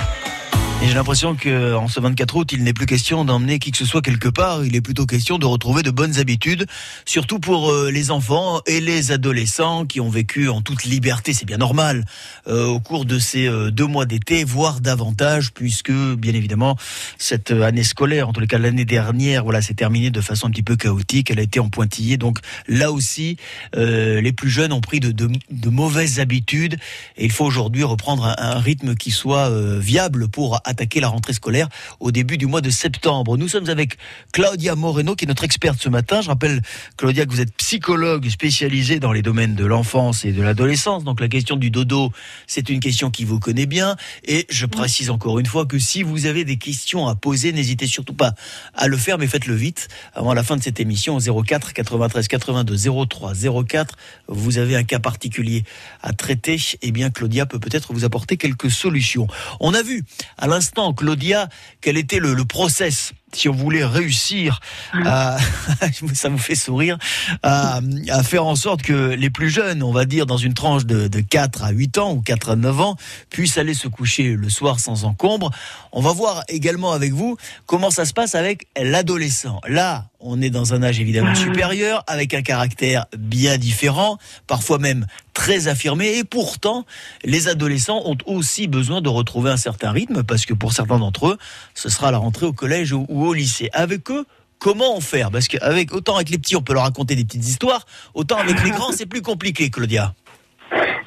Et 0.84 0.88
j'ai 0.88 0.96
l'impression 0.96 1.34
qu'en 1.34 1.88
ce 1.88 2.02
24 2.02 2.36
août, 2.36 2.52
il 2.52 2.66
n'est 2.66 2.74
plus 2.74 2.86
question 2.86 3.24
d'emmener 3.24 3.58
qui 3.58 3.72
que 3.72 3.78
ce 3.78 3.86
soit 3.86 4.02
quelque 4.02 4.28
part. 4.28 4.66
Il 4.66 4.76
est 4.76 4.82
plutôt 4.82 5.06
question 5.06 5.38
de 5.38 5.46
retrouver 5.46 5.82
de 5.82 5.92
bonnes 5.92 6.20
habitudes, 6.20 6.66
surtout 7.06 7.40
pour 7.40 7.72
euh, 7.72 7.90
les 7.90 8.12
enfants 8.12 8.60
et 8.68 8.82
les 8.82 9.14
adolescents 9.14 9.86
qui 9.86 10.02
ont 10.02 10.10
vécu 10.10 10.50
en 10.50 10.62
toute 10.62 10.84
liberté. 10.84 11.32
C'est 11.32 11.46
bien 11.46 11.56
normal 11.56 12.04
euh, 12.48 12.66
au 12.66 12.82
cours 12.82 13.06
de 13.06 13.18
ces 13.18 13.48
euh, 13.48 13.72
deux 13.72 13.88
mois 13.88 14.06
d'été, 14.06 14.44
voire 14.44 14.82
davantage, 14.82 15.54
puisque 15.54 15.94
bien 15.94 16.34
évidemment 16.34 16.76
cette 17.18 17.52
année 17.52 17.84
scolaire, 17.84 18.28
en 18.28 18.34
tous 18.34 18.42
les 18.42 18.48
cas 18.48 18.58
l'année 18.58 18.84
dernière, 18.84 19.46
voilà, 19.46 19.62
s'est 19.62 19.76
terminée 19.76 20.12
de 20.12 20.20
façon 20.20 20.48
un 20.48 20.52
petit 20.52 20.64
peu 20.64 20.76
chaotique. 20.76 21.32
Elle 21.32 21.40
a 21.40 21.44
été 21.44 21.62
en 21.62 21.70
pointillé. 21.70 22.18
Donc 22.18 22.40
là 22.68 22.92
aussi, 22.92 23.38
les 23.74 24.34
plus 24.34 24.50
jeunes 24.50 24.74
ont 24.74 24.82
pris 24.82 25.00
de, 25.00 25.14
de, 25.14 25.30
de, 25.50 25.70
mauvaises 25.70 26.20
habitudes. 26.20 26.76
Et 27.16 27.24
il 27.24 27.32
faut 27.32 27.46
aujourd'hui 27.46 27.84
reprendre 27.84 28.26
un, 28.26 28.36
un, 28.38 28.60
rythme 28.60 28.96
qui 28.96 29.12
soit 29.12 29.50
viable 29.80 30.28
pour 30.28 30.60
attaquer 30.74 31.00
la 31.00 31.08
rentrée 31.08 31.34
scolaire 31.34 31.70
au 32.00 32.12
début 32.12 32.38
du 32.38 32.46
mois 32.46 32.62
de 32.62 32.70
septembre. 32.70 33.38
Nous 33.38 33.48
sommes 33.48 33.70
avec 33.70 33.98
Claudia 34.32 34.76
Moreno, 34.76 35.16
qui 35.16 35.26
est 35.26 35.28
notre 35.28 35.44
experte 35.44 35.82
ce 35.82 35.90
matin. 35.90 36.22
Je 36.22 36.28
rappelle, 36.28 36.62
Claudia, 36.98 37.26
que 37.26 37.32
vous 37.32 37.42
êtes 37.42 37.56
psychologue 37.56 38.28
spécialisée 38.30 39.00
dans 39.00 39.12
les 39.12 39.22
domaines 39.22 39.56
de 39.56 39.66
l'enfance 39.66 40.26
et 40.26 40.32
de 40.32 40.42
l'adolescence. 40.42 41.04
Donc 41.04 41.20
la 41.20 41.28
question 41.28 41.56
du 41.56 41.70
dodo, 41.70 42.12
c'est 42.48 42.70
une 42.70 42.80
question 42.80 43.10
qui 43.12 43.24
vous 43.24 43.40
connaît 43.40 43.66
bien. 43.66 43.96
Et 44.26 44.46
je 44.50 44.66
précise 44.66 45.10
encore 45.10 45.40
une 45.40 45.46
fois 45.46 45.66
que 45.66 45.80
si 45.80 46.04
vous 46.04 46.26
avez 46.26 46.44
des 46.44 46.58
questions 46.58 47.08
à 47.08 47.16
poser, 47.16 47.54
n'hésitez 47.54 47.88
surtout 47.88 48.14
pas 48.14 48.34
à 48.74 48.88
le 48.88 48.98
faire, 48.98 49.18
mais 49.18 49.28
faites-le 49.28 49.56
vite 49.56 49.88
avant 50.14 50.34
la 50.34 50.44
fin 50.44 50.58
de 50.58 50.64
cette 50.64 50.80
émission 50.80 51.18
au 51.18 51.44
04 51.44 51.74
93 51.74 52.28
82 52.28 52.78
03 53.08 53.34
04. 53.68 53.96
Vous 54.28 54.58
avez 54.58 54.76
un 54.76 54.84
cas 54.84 55.00
particulier 55.00 55.64
à 56.02 56.14
traiter. 56.14 56.60
Eh 56.82 56.92
bien, 56.92 57.10
Claudia 57.10 57.46
peut 57.46 57.60
peut-être 57.60 57.94
vous 57.94 58.06
apporter 58.06 58.38
quelques 58.38 58.72
solutions. 58.72 59.28
On 59.60 59.74
a 59.74 59.82
vu 59.82 60.04
à 60.38 60.48
l'instant, 60.48 60.63
Claudia, 60.96 61.50
quel 61.82 61.98
était 61.98 62.20
le, 62.20 62.34
le 62.34 62.46
process 62.46 63.14
si 63.36 63.50
on 63.50 63.54
voulait 63.54 63.86
réussir 63.86 64.60
à, 65.06 65.38
ça 66.14 66.30
vous 66.30 66.38
fait 66.38 66.56
sourire, 66.56 66.98
à, 67.42 67.80
à, 68.10 68.24
faire 68.24 68.46
en 68.46 68.56
sorte 68.56 68.82
que 68.82 69.14
les 69.14 69.30
plus 69.30 69.50
jeunes, 69.50 69.84
on 69.84 69.92
va 69.92 70.06
dire 70.06 70.26
dans 70.26 70.38
une 70.38 70.54
tranche 70.54 70.86
de, 70.86 71.08
de 71.08 71.20
4 71.20 71.64
à 71.64 71.72
8 71.72 71.98
ans 71.98 72.14
ou 72.14 72.22
4 72.22 72.52
à 72.52 72.56
9 72.56 72.82
ans, 72.82 72.96
puissent 73.30 73.58
aller 73.58 73.74
se 73.74 73.88
coucher 73.88 74.36
le 74.36 74.50
soir 74.50 74.80
sans 74.80 75.06
encombre. 75.06 75.52
On 75.92 76.02
va 76.02 76.14
voir 76.14 76.44
également 76.48 76.92
avec 76.92 77.14
vous 77.14 77.38
comment 77.66 77.92
ça 77.92 78.06
se 78.06 78.14
passe 78.14 78.36
avec 78.36 78.68
l'adolescent. 78.78 79.60
Là, 79.68 80.10
on 80.24 80.42
est 80.42 80.50
dans 80.50 80.74
un 80.74 80.82
âge 80.84 81.00
évidemment 81.00 81.36
supérieur, 81.36 82.04
avec 82.08 82.34
un 82.34 82.42
caractère 82.42 83.06
bien 83.18 83.58
différent, 83.58 84.18
parfois 84.48 84.80
même 84.80 85.06
très 85.34 85.68
affirmé, 85.68 86.18
et 86.18 86.24
pourtant, 86.24 86.86
les 87.24 87.48
adolescents 87.48 88.02
ont 88.06 88.18
aussi 88.26 88.68
besoin 88.68 89.02
de 89.02 89.10
retrouver 89.10 89.52
un 89.52 89.58
certain 89.58 89.92
rythme, 89.92 90.24
parce 90.24 90.46
que 90.46 90.54
pour 90.54 90.74
certains 90.74 91.00
d'entre 91.00 91.28
eux, 91.28 91.38
ce 91.74 91.90
sera 91.90 92.12
la 92.12 92.20
rentrée 92.20 92.46
au 92.46 92.54
collège 92.54 92.94
ou 92.94 93.06
au 93.28 93.34
lycée. 93.34 93.70
Avec 93.74 94.10
eux, 94.12 94.26
comment 94.60 94.96
on 94.96 95.02
faire? 95.02 95.32
Parce 95.32 95.48
qu'avec 95.48 95.94
autant 95.94 96.16
avec 96.16 96.30
les 96.30 96.38
petits, 96.38 96.56
on 96.56 96.62
peut 96.62 96.74
leur 96.74 96.84
raconter 96.84 97.16
des 97.16 97.26
petites 97.26 97.46
histoires, 97.46 97.86
autant 98.14 98.38
avec 98.38 98.64
les 98.64 98.72
grands, 98.72 98.92
c'est 98.92 99.06
plus 99.06 99.22
compliqué, 99.22 99.70
Claudia. 99.70 100.14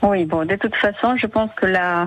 Oui, 0.03 0.25
bon, 0.25 0.45
de 0.47 0.57
toute 0.57 0.77
façon, 0.77 1.17
je 1.17 1.27
pense 1.27 1.51
que 1.57 1.67
la, 1.67 2.07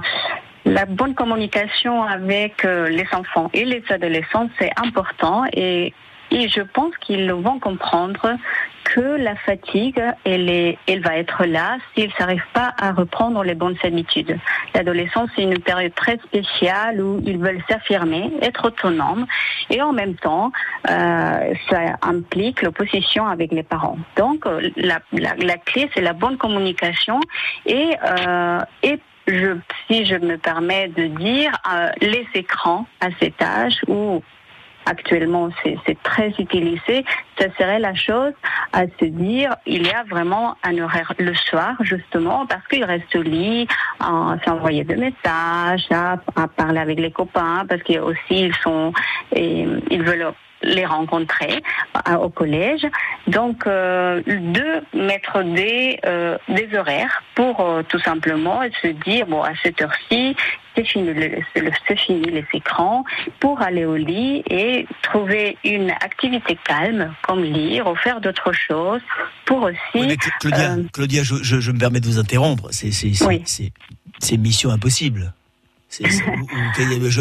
la 0.65 0.85
bonne 0.85 1.15
communication 1.15 2.03
avec 2.03 2.63
euh, 2.63 2.87
les 2.87 3.07
enfants 3.11 3.49
et 3.53 3.65
les 3.65 3.83
adolescents, 3.89 4.49
c'est 4.59 4.71
important 4.77 5.43
et, 5.53 5.93
et 6.31 6.47
je 6.49 6.61
pense 6.61 6.95
qu'ils 7.01 7.31
vont 7.33 7.59
comprendre 7.59 8.37
que 8.93 9.01
la 9.01 9.35
fatigue, 9.35 10.01
elle, 10.23 10.49
est, 10.49 10.77
elle 10.87 11.01
va 11.01 11.17
être 11.17 11.45
là 11.45 11.77
s'ils 11.93 12.07
ne 12.07 12.13
s'arrivent 12.13 12.51
pas 12.53 12.73
à 12.77 12.91
reprendre 12.91 13.43
les 13.43 13.55
bonnes 13.55 13.77
habitudes. 13.83 14.37
L'adolescence, 14.73 15.29
c'est 15.35 15.43
une 15.43 15.59
période 15.59 15.93
très 15.95 16.17
spéciale 16.17 17.01
où 17.01 17.21
ils 17.25 17.37
veulent 17.37 17.63
s'affirmer, 17.69 18.31
être 18.41 18.65
autonomes, 18.65 19.25
et 19.69 19.81
en 19.81 19.93
même 19.93 20.15
temps, 20.15 20.51
euh, 20.89 21.53
ça 21.69 21.79
implique 22.01 22.61
l'opposition 22.61 23.27
avec 23.27 23.51
les 23.51 23.63
parents. 23.63 23.99
Donc, 24.17 24.45
la, 24.75 24.99
la, 25.13 25.35
la 25.35 25.57
clé, 25.57 25.89
c'est 25.93 26.01
la 26.01 26.13
bonne 26.13 26.37
communication 26.37 27.19
et, 27.65 27.95
euh, 28.03 28.59
et 28.83 28.99
je, 29.27 29.57
si 29.87 30.05
je 30.05 30.15
me 30.15 30.37
permets 30.37 30.87
de 30.87 31.05
dire, 31.05 31.51
euh, 31.71 31.91
les 32.01 32.25
écrans 32.33 32.85
à 33.01 33.09
cet 33.19 33.41
âge 33.41 33.79
où 33.87 34.23
actuellement 34.89 35.49
c'est 35.63 36.01
très 36.03 36.29
utilisé, 36.39 37.05
ça 37.37 37.45
serait 37.57 37.79
la 37.79 37.93
chose 37.93 38.33
à 38.73 38.83
se 38.99 39.05
dire, 39.05 39.55
il 39.65 39.85
y 39.85 39.91
a 39.91 40.03
vraiment 40.03 40.55
un 40.63 40.77
horaire 40.79 41.13
le 41.17 41.33
soir, 41.33 41.75
justement, 41.81 42.45
parce 42.45 42.65
qu'il 42.67 42.83
reste 42.83 43.15
au 43.15 43.21
lit, 43.21 43.67
à 43.99 44.35
s'envoyer 44.45 44.83
des 44.83 44.95
messages, 44.95 45.87
à, 45.91 46.17
parler 46.47 46.79
avec 46.79 46.99
les 46.99 47.11
copains, 47.11 47.65
parce 47.67 47.81
qu'ils 47.83 47.99
aussi 47.99 48.47
ils 48.47 48.55
sont, 48.63 48.93
et, 49.35 49.67
ils 49.89 50.03
veulent 50.03 50.33
les 50.61 50.85
rencontrer 50.85 51.61
euh, 52.07 52.15
au 52.15 52.29
collège. 52.29 52.85
Donc, 53.27 53.65
euh, 53.67 54.21
de 54.25 54.97
mettre 54.97 55.43
des, 55.43 55.99
euh, 56.05 56.37
des 56.49 56.69
horaires 56.77 57.23
pour 57.35 57.61
euh, 57.61 57.83
tout 57.83 57.99
simplement 57.99 58.61
se 58.81 58.87
dire, 58.87 59.27
bon, 59.27 59.41
à 59.41 59.51
cette 59.63 59.81
heure-ci, 59.81 60.35
c'est 60.75 60.83
fini, 60.85 61.13
c'est 61.87 61.99
fini 61.99 62.21
les 62.21 62.45
écrans, 62.53 63.03
pour 63.39 63.61
aller 63.61 63.85
au 63.85 63.95
lit 63.95 64.43
et 64.49 64.87
trouver 65.01 65.57
une 65.63 65.91
activité 65.91 66.57
calme, 66.63 67.13
comme 67.23 67.43
lire 67.43 67.87
ou 67.87 67.95
faire 67.95 68.21
d'autres 68.21 68.53
choses, 68.53 69.01
pour 69.45 69.63
aussi... 69.63 69.77
Oui, 69.95 70.17
Claudia, 70.39 70.75
Claudia 70.93 71.23
je, 71.23 71.35
je, 71.41 71.59
je, 71.59 71.71
me 71.71 71.79
permets 71.79 71.99
de 71.99 72.05
vous 72.05 72.19
interrompre, 72.19 72.69
c'est 72.71 72.91
oui. 73.25 73.43
mission 74.37 74.69
impossible. 74.69 75.33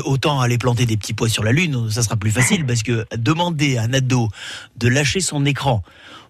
Autant 0.04 0.40
aller 0.40 0.58
planter 0.58 0.86
des 0.86 0.96
petits 0.96 1.14
pois 1.14 1.28
sur 1.28 1.42
la 1.42 1.52
lune, 1.52 1.90
ça 1.90 2.02
sera 2.02 2.16
plus 2.16 2.30
facile 2.30 2.66
parce 2.66 2.82
que 2.82 3.06
demander 3.16 3.78
à 3.78 3.82
un 3.82 3.92
ado 3.92 4.28
de 4.76 4.88
lâcher 4.88 5.20
son 5.20 5.44
écran, 5.46 5.82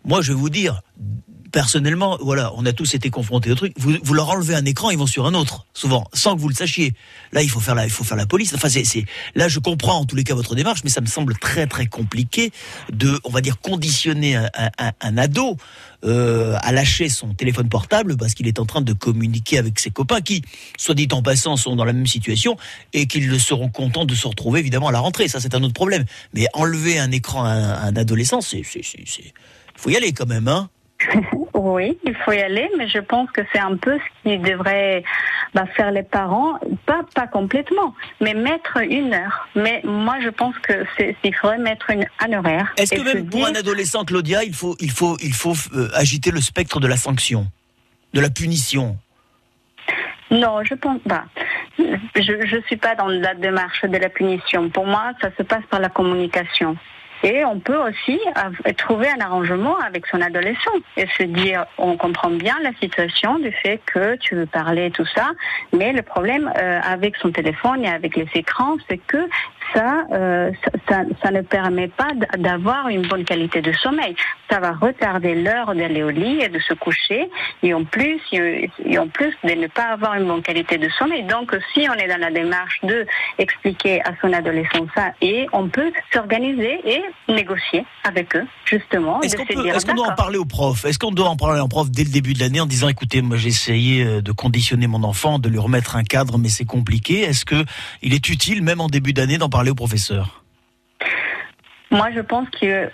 moi 0.04 0.22
je 0.22 0.32
vais 0.32 0.38
vous 0.38 0.50
dire, 0.50 0.82
personnellement, 1.52 2.18
voilà, 2.20 2.52
on 2.56 2.66
a 2.66 2.72
tous 2.72 2.94
été 2.94 3.10
confrontés 3.10 3.50
au 3.50 3.54
truc. 3.54 3.72
Vous, 3.78 3.92
vous 4.02 4.14
leur 4.14 4.28
enlevez 4.28 4.54
un 4.54 4.64
écran, 4.64 4.90
ils 4.90 4.98
vont 4.98 5.06
sur 5.06 5.26
un 5.26 5.34
autre, 5.34 5.66
souvent, 5.74 6.08
sans 6.12 6.34
que 6.34 6.40
vous 6.40 6.48
le 6.48 6.54
sachiez. 6.54 6.94
Là, 7.32 7.42
il 7.42 7.50
faut 7.50 7.60
faire 7.60 7.74
la, 7.74 7.84
il 7.84 7.90
faut 7.90 8.04
faire 8.04 8.16
la 8.16 8.26
police. 8.26 8.54
Enfin, 8.54 8.68
c'est, 8.68 9.04
là, 9.34 9.48
je 9.48 9.58
comprends 9.58 9.98
en 9.98 10.04
tous 10.04 10.16
les 10.16 10.24
cas 10.24 10.34
votre 10.34 10.54
démarche, 10.54 10.80
mais 10.84 10.90
ça 10.90 11.00
me 11.00 11.06
semble 11.06 11.36
très 11.38 11.66
très 11.66 11.86
compliqué 11.86 12.52
de, 12.92 13.18
on 13.24 13.30
va 13.30 13.40
dire, 13.40 13.60
conditionner 13.60 14.36
un, 14.36 15.18
ado 15.18 15.56
euh, 16.04 16.56
à 16.60 16.72
lâcher 16.72 17.08
son 17.08 17.34
téléphone 17.34 17.68
portable 17.68 18.16
parce 18.16 18.34
qu'il 18.34 18.46
est 18.46 18.58
en 18.58 18.66
train 18.66 18.82
de 18.82 18.92
communiquer 18.92 19.58
avec 19.58 19.78
ses 19.78 19.90
copains 19.90 20.20
qui, 20.20 20.42
soit 20.76 20.94
dit 20.94 21.08
en 21.12 21.22
passant, 21.22 21.56
sont 21.56 21.76
dans 21.76 21.84
la 21.84 21.92
même 21.92 22.06
situation 22.06 22.56
et 22.92 23.06
qu'ils 23.06 23.28
le 23.28 23.38
seront 23.38 23.68
contents 23.68 24.04
de 24.04 24.14
se 24.14 24.26
retrouver 24.26 24.60
évidemment 24.60 24.88
à 24.88 24.92
la 24.92 25.00
rentrée. 25.00 25.28
Ça, 25.28 25.40
c'est 25.40 25.54
un 25.54 25.62
autre 25.62 25.74
problème. 25.74 26.04
Mais 26.34 26.46
enlever 26.52 26.98
un 26.98 27.10
écran 27.10 27.44
à 27.44 27.50
un, 27.50 27.70
à 27.70 27.84
un 27.86 27.96
adolescent, 27.96 28.40
c'est, 28.40 28.62
c'est, 28.64 28.82
c'est, 28.84 29.32
faut 29.76 29.90
y 29.90 29.96
aller 29.96 30.12
quand 30.12 30.26
même, 30.26 30.48
hein. 30.48 30.68
Oui, 31.60 31.98
il 32.04 32.14
faut 32.14 32.30
y 32.30 32.40
aller, 32.40 32.70
mais 32.78 32.86
je 32.86 33.00
pense 33.00 33.28
que 33.32 33.40
c'est 33.52 33.58
un 33.58 33.76
peu 33.76 33.98
ce 33.98 34.22
qui 34.22 34.38
devrait 34.38 35.02
bah, 35.54 35.66
faire 35.66 35.90
les 35.90 36.04
parents, 36.04 36.56
pas 36.86 37.00
pas 37.16 37.26
complètement, 37.26 37.96
mais 38.20 38.32
mettre 38.32 38.76
une 38.78 39.12
heure. 39.12 39.48
Mais 39.56 39.80
moi, 39.82 40.18
je 40.22 40.28
pense 40.28 40.56
que 40.60 40.84
c'est 40.96 41.16
il 41.24 41.34
faudrait 41.34 41.58
mettre 41.58 41.90
une, 41.90 42.06
un 42.20 42.32
horaire. 42.32 42.72
Est-ce 42.76 42.94
que 42.94 43.00
même 43.00 43.28
pour 43.28 43.40
dire... 43.40 43.48
un 43.48 43.54
adolescent, 43.56 44.04
Claudia, 44.04 44.44
il 44.44 44.54
faut 44.54 44.76
il 44.78 44.92
faut 44.92 45.16
il 45.20 45.34
faut 45.34 45.54
euh, 45.74 45.88
agiter 45.94 46.30
le 46.30 46.40
spectre 46.40 46.78
de 46.78 46.86
la 46.86 46.96
sanction, 46.96 47.48
de 48.14 48.20
la 48.20 48.30
punition? 48.30 48.96
Non, 50.30 50.62
je 50.62 50.74
pense 50.74 51.00
pas. 51.08 51.24
Je 51.78 52.46
je 52.46 52.60
suis 52.66 52.76
pas 52.76 52.94
dans 52.94 53.08
la 53.08 53.34
démarche 53.34 53.84
de 53.84 53.98
la 53.98 54.10
punition. 54.10 54.70
Pour 54.70 54.86
moi, 54.86 55.10
ça 55.20 55.30
se 55.36 55.42
passe 55.42 55.64
par 55.68 55.80
la 55.80 55.88
communication. 55.88 56.76
Et 57.22 57.44
on 57.44 57.58
peut 57.58 57.76
aussi 57.76 58.20
trouver 58.76 59.08
un 59.08 59.20
arrangement 59.20 59.76
avec 59.78 60.06
son 60.06 60.20
adolescent 60.20 60.70
et 60.96 61.06
se 61.18 61.24
dire, 61.24 61.66
on 61.76 61.96
comprend 61.96 62.30
bien 62.30 62.56
la 62.62 62.72
situation 62.80 63.38
du 63.38 63.50
fait 63.50 63.80
que 63.86 64.16
tu 64.16 64.36
veux 64.36 64.46
parler 64.46 64.90
tout 64.90 65.06
ça, 65.14 65.30
mais 65.72 65.92
le 65.92 66.02
problème 66.02 66.50
euh, 66.56 66.80
avec 66.82 67.16
son 67.16 67.30
téléphone 67.30 67.84
et 67.84 67.88
avec 67.88 68.16
les 68.16 68.28
écrans, 68.34 68.76
c'est 68.88 68.98
que 68.98 69.28
ça, 69.74 70.06
euh, 70.12 70.50
ça, 70.88 71.02
ça, 71.22 71.30
ne 71.30 71.42
permet 71.42 71.88
pas 71.88 72.10
d'avoir 72.38 72.88
une 72.88 73.06
bonne 73.06 73.24
qualité 73.24 73.60
de 73.60 73.72
sommeil. 73.72 74.14
Ça 74.50 74.60
va 74.60 74.72
retarder 74.72 75.34
l'heure 75.34 75.74
d'aller 75.74 76.02
au 76.02 76.10
lit 76.10 76.40
et 76.40 76.48
de 76.48 76.58
se 76.58 76.74
coucher, 76.74 77.28
et 77.62 77.74
en 77.74 77.84
plus, 77.84 78.20
et 78.32 78.98
en 78.98 79.08
plus 79.08 79.34
de 79.44 79.50
ne 79.52 79.66
pas 79.66 79.92
avoir 79.92 80.14
une 80.14 80.26
bonne 80.26 80.42
qualité 80.42 80.78
de 80.78 80.88
sommeil. 80.90 81.24
Donc, 81.24 81.56
si 81.74 81.86
on 81.88 81.94
est 81.94 82.08
dans 82.08 82.20
la 82.20 82.30
démarche 82.30 82.80
de 82.82 83.06
expliquer 83.38 84.00
à 84.02 84.12
son 84.20 84.32
adolescent 84.32 84.86
ça, 84.94 85.12
et 85.20 85.46
on 85.52 85.68
peut 85.68 85.92
s'organiser 86.12 86.80
et 86.84 87.02
négocier 87.32 87.84
avec 88.04 88.34
eux, 88.36 88.46
justement. 88.64 89.20
Est-ce 89.20 89.36
qu'on 89.36 89.44
est 89.44 89.84
qu 89.84 89.94
doit 89.94 90.12
en 90.12 90.14
parler 90.14 90.38
aux 90.38 90.44
profs 90.44 90.84
Est-ce 90.84 90.98
qu'on 90.98 91.10
doit 91.10 91.28
en 91.28 91.36
parler 91.36 91.60
aux 91.60 91.68
profs 91.68 91.90
dès 91.90 92.04
le 92.04 92.10
début 92.10 92.32
de 92.32 92.40
l'année 92.40 92.60
en 92.60 92.66
disant, 92.66 92.88
écoutez, 92.88 93.22
moi 93.22 93.36
j'ai 93.36 93.48
essayé 93.48 94.04
euh, 94.04 94.20
de 94.22 94.32
conditionner 94.32 94.86
mon 94.86 95.02
enfant, 95.02 95.38
de 95.38 95.48
lui 95.48 95.58
remettre 95.58 95.96
un 95.96 96.04
cadre, 96.04 96.38
mais 96.38 96.48
c'est 96.48 96.64
compliqué. 96.64 97.20
Est-ce 97.20 97.44
que 97.44 97.64
il 98.02 98.14
est 98.14 98.28
utile, 98.28 98.62
même 98.62 98.80
en 98.80 98.88
début 98.88 99.12
d'année, 99.12 99.38
d'en 99.38 99.48
parler 99.48 99.70
aux 99.70 99.74
professeurs 99.74 100.42
Moi, 101.90 102.08
je 102.14 102.20
pense 102.20 102.48
que 102.50 102.90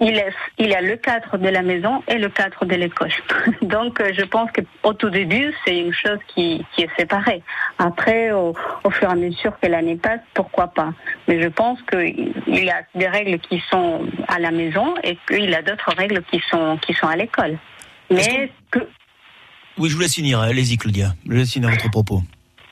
il, 0.00 0.16
est, 0.16 0.32
il 0.58 0.68
y 0.68 0.74
a 0.74 0.80
le 0.80 0.96
cadre 0.96 1.38
de 1.38 1.48
la 1.48 1.62
maison 1.62 2.02
et 2.08 2.18
le 2.18 2.28
cadre 2.28 2.64
de 2.64 2.74
l'école. 2.74 3.12
Donc, 3.62 4.00
euh, 4.00 4.12
je 4.16 4.22
pense 4.22 4.50
qu'au 4.52 4.92
tout 4.92 5.10
début, 5.10 5.54
c'est 5.64 5.78
une 5.78 5.92
chose 5.92 6.18
qui, 6.34 6.64
qui 6.74 6.82
est 6.82 6.90
séparée. 6.98 7.42
Après, 7.78 8.32
au, 8.32 8.54
au 8.84 8.90
fur 8.90 9.08
et 9.08 9.12
à 9.12 9.14
mesure 9.14 9.58
que 9.60 9.68
l'année 9.68 9.96
passe, 9.96 10.20
pourquoi 10.34 10.68
pas. 10.68 10.92
Mais 11.28 11.40
je 11.40 11.48
pense 11.48 11.78
qu'il 11.90 12.32
y 12.48 12.70
a 12.70 12.82
des 12.94 13.08
règles 13.08 13.38
qui 13.38 13.62
sont 13.70 14.06
à 14.28 14.38
la 14.38 14.50
maison 14.50 14.94
et 15.02 15.18
qu'il 15.28 15.50
y 15.50 15.54
a 15.54 15.62
d'autres 15.62 15.94
règles 15.96 16.22
qui 16.30 16.42
sont, 16.50 16.78
qui 16.78 16.92
sont 16.94 17.06
à 17.06 17.16
l'école. 17.16 17.58
Mais 18.10 18.50
que, 18.70 18.80
Oui, 19.78 19.88
je 19.90 19.94
vous 19.94 20.00
laisse 20.00 20.14
finir. 20.14 20.40
Allez-y, 20.40 20.76
Claudia. 20.76 21.14
Je 21.24 21.30
vous 21.32 21.36
laisse 21.38 21.52
finir 21.52 21.70
votre 21.70 21.90
propos. 21.90 22.22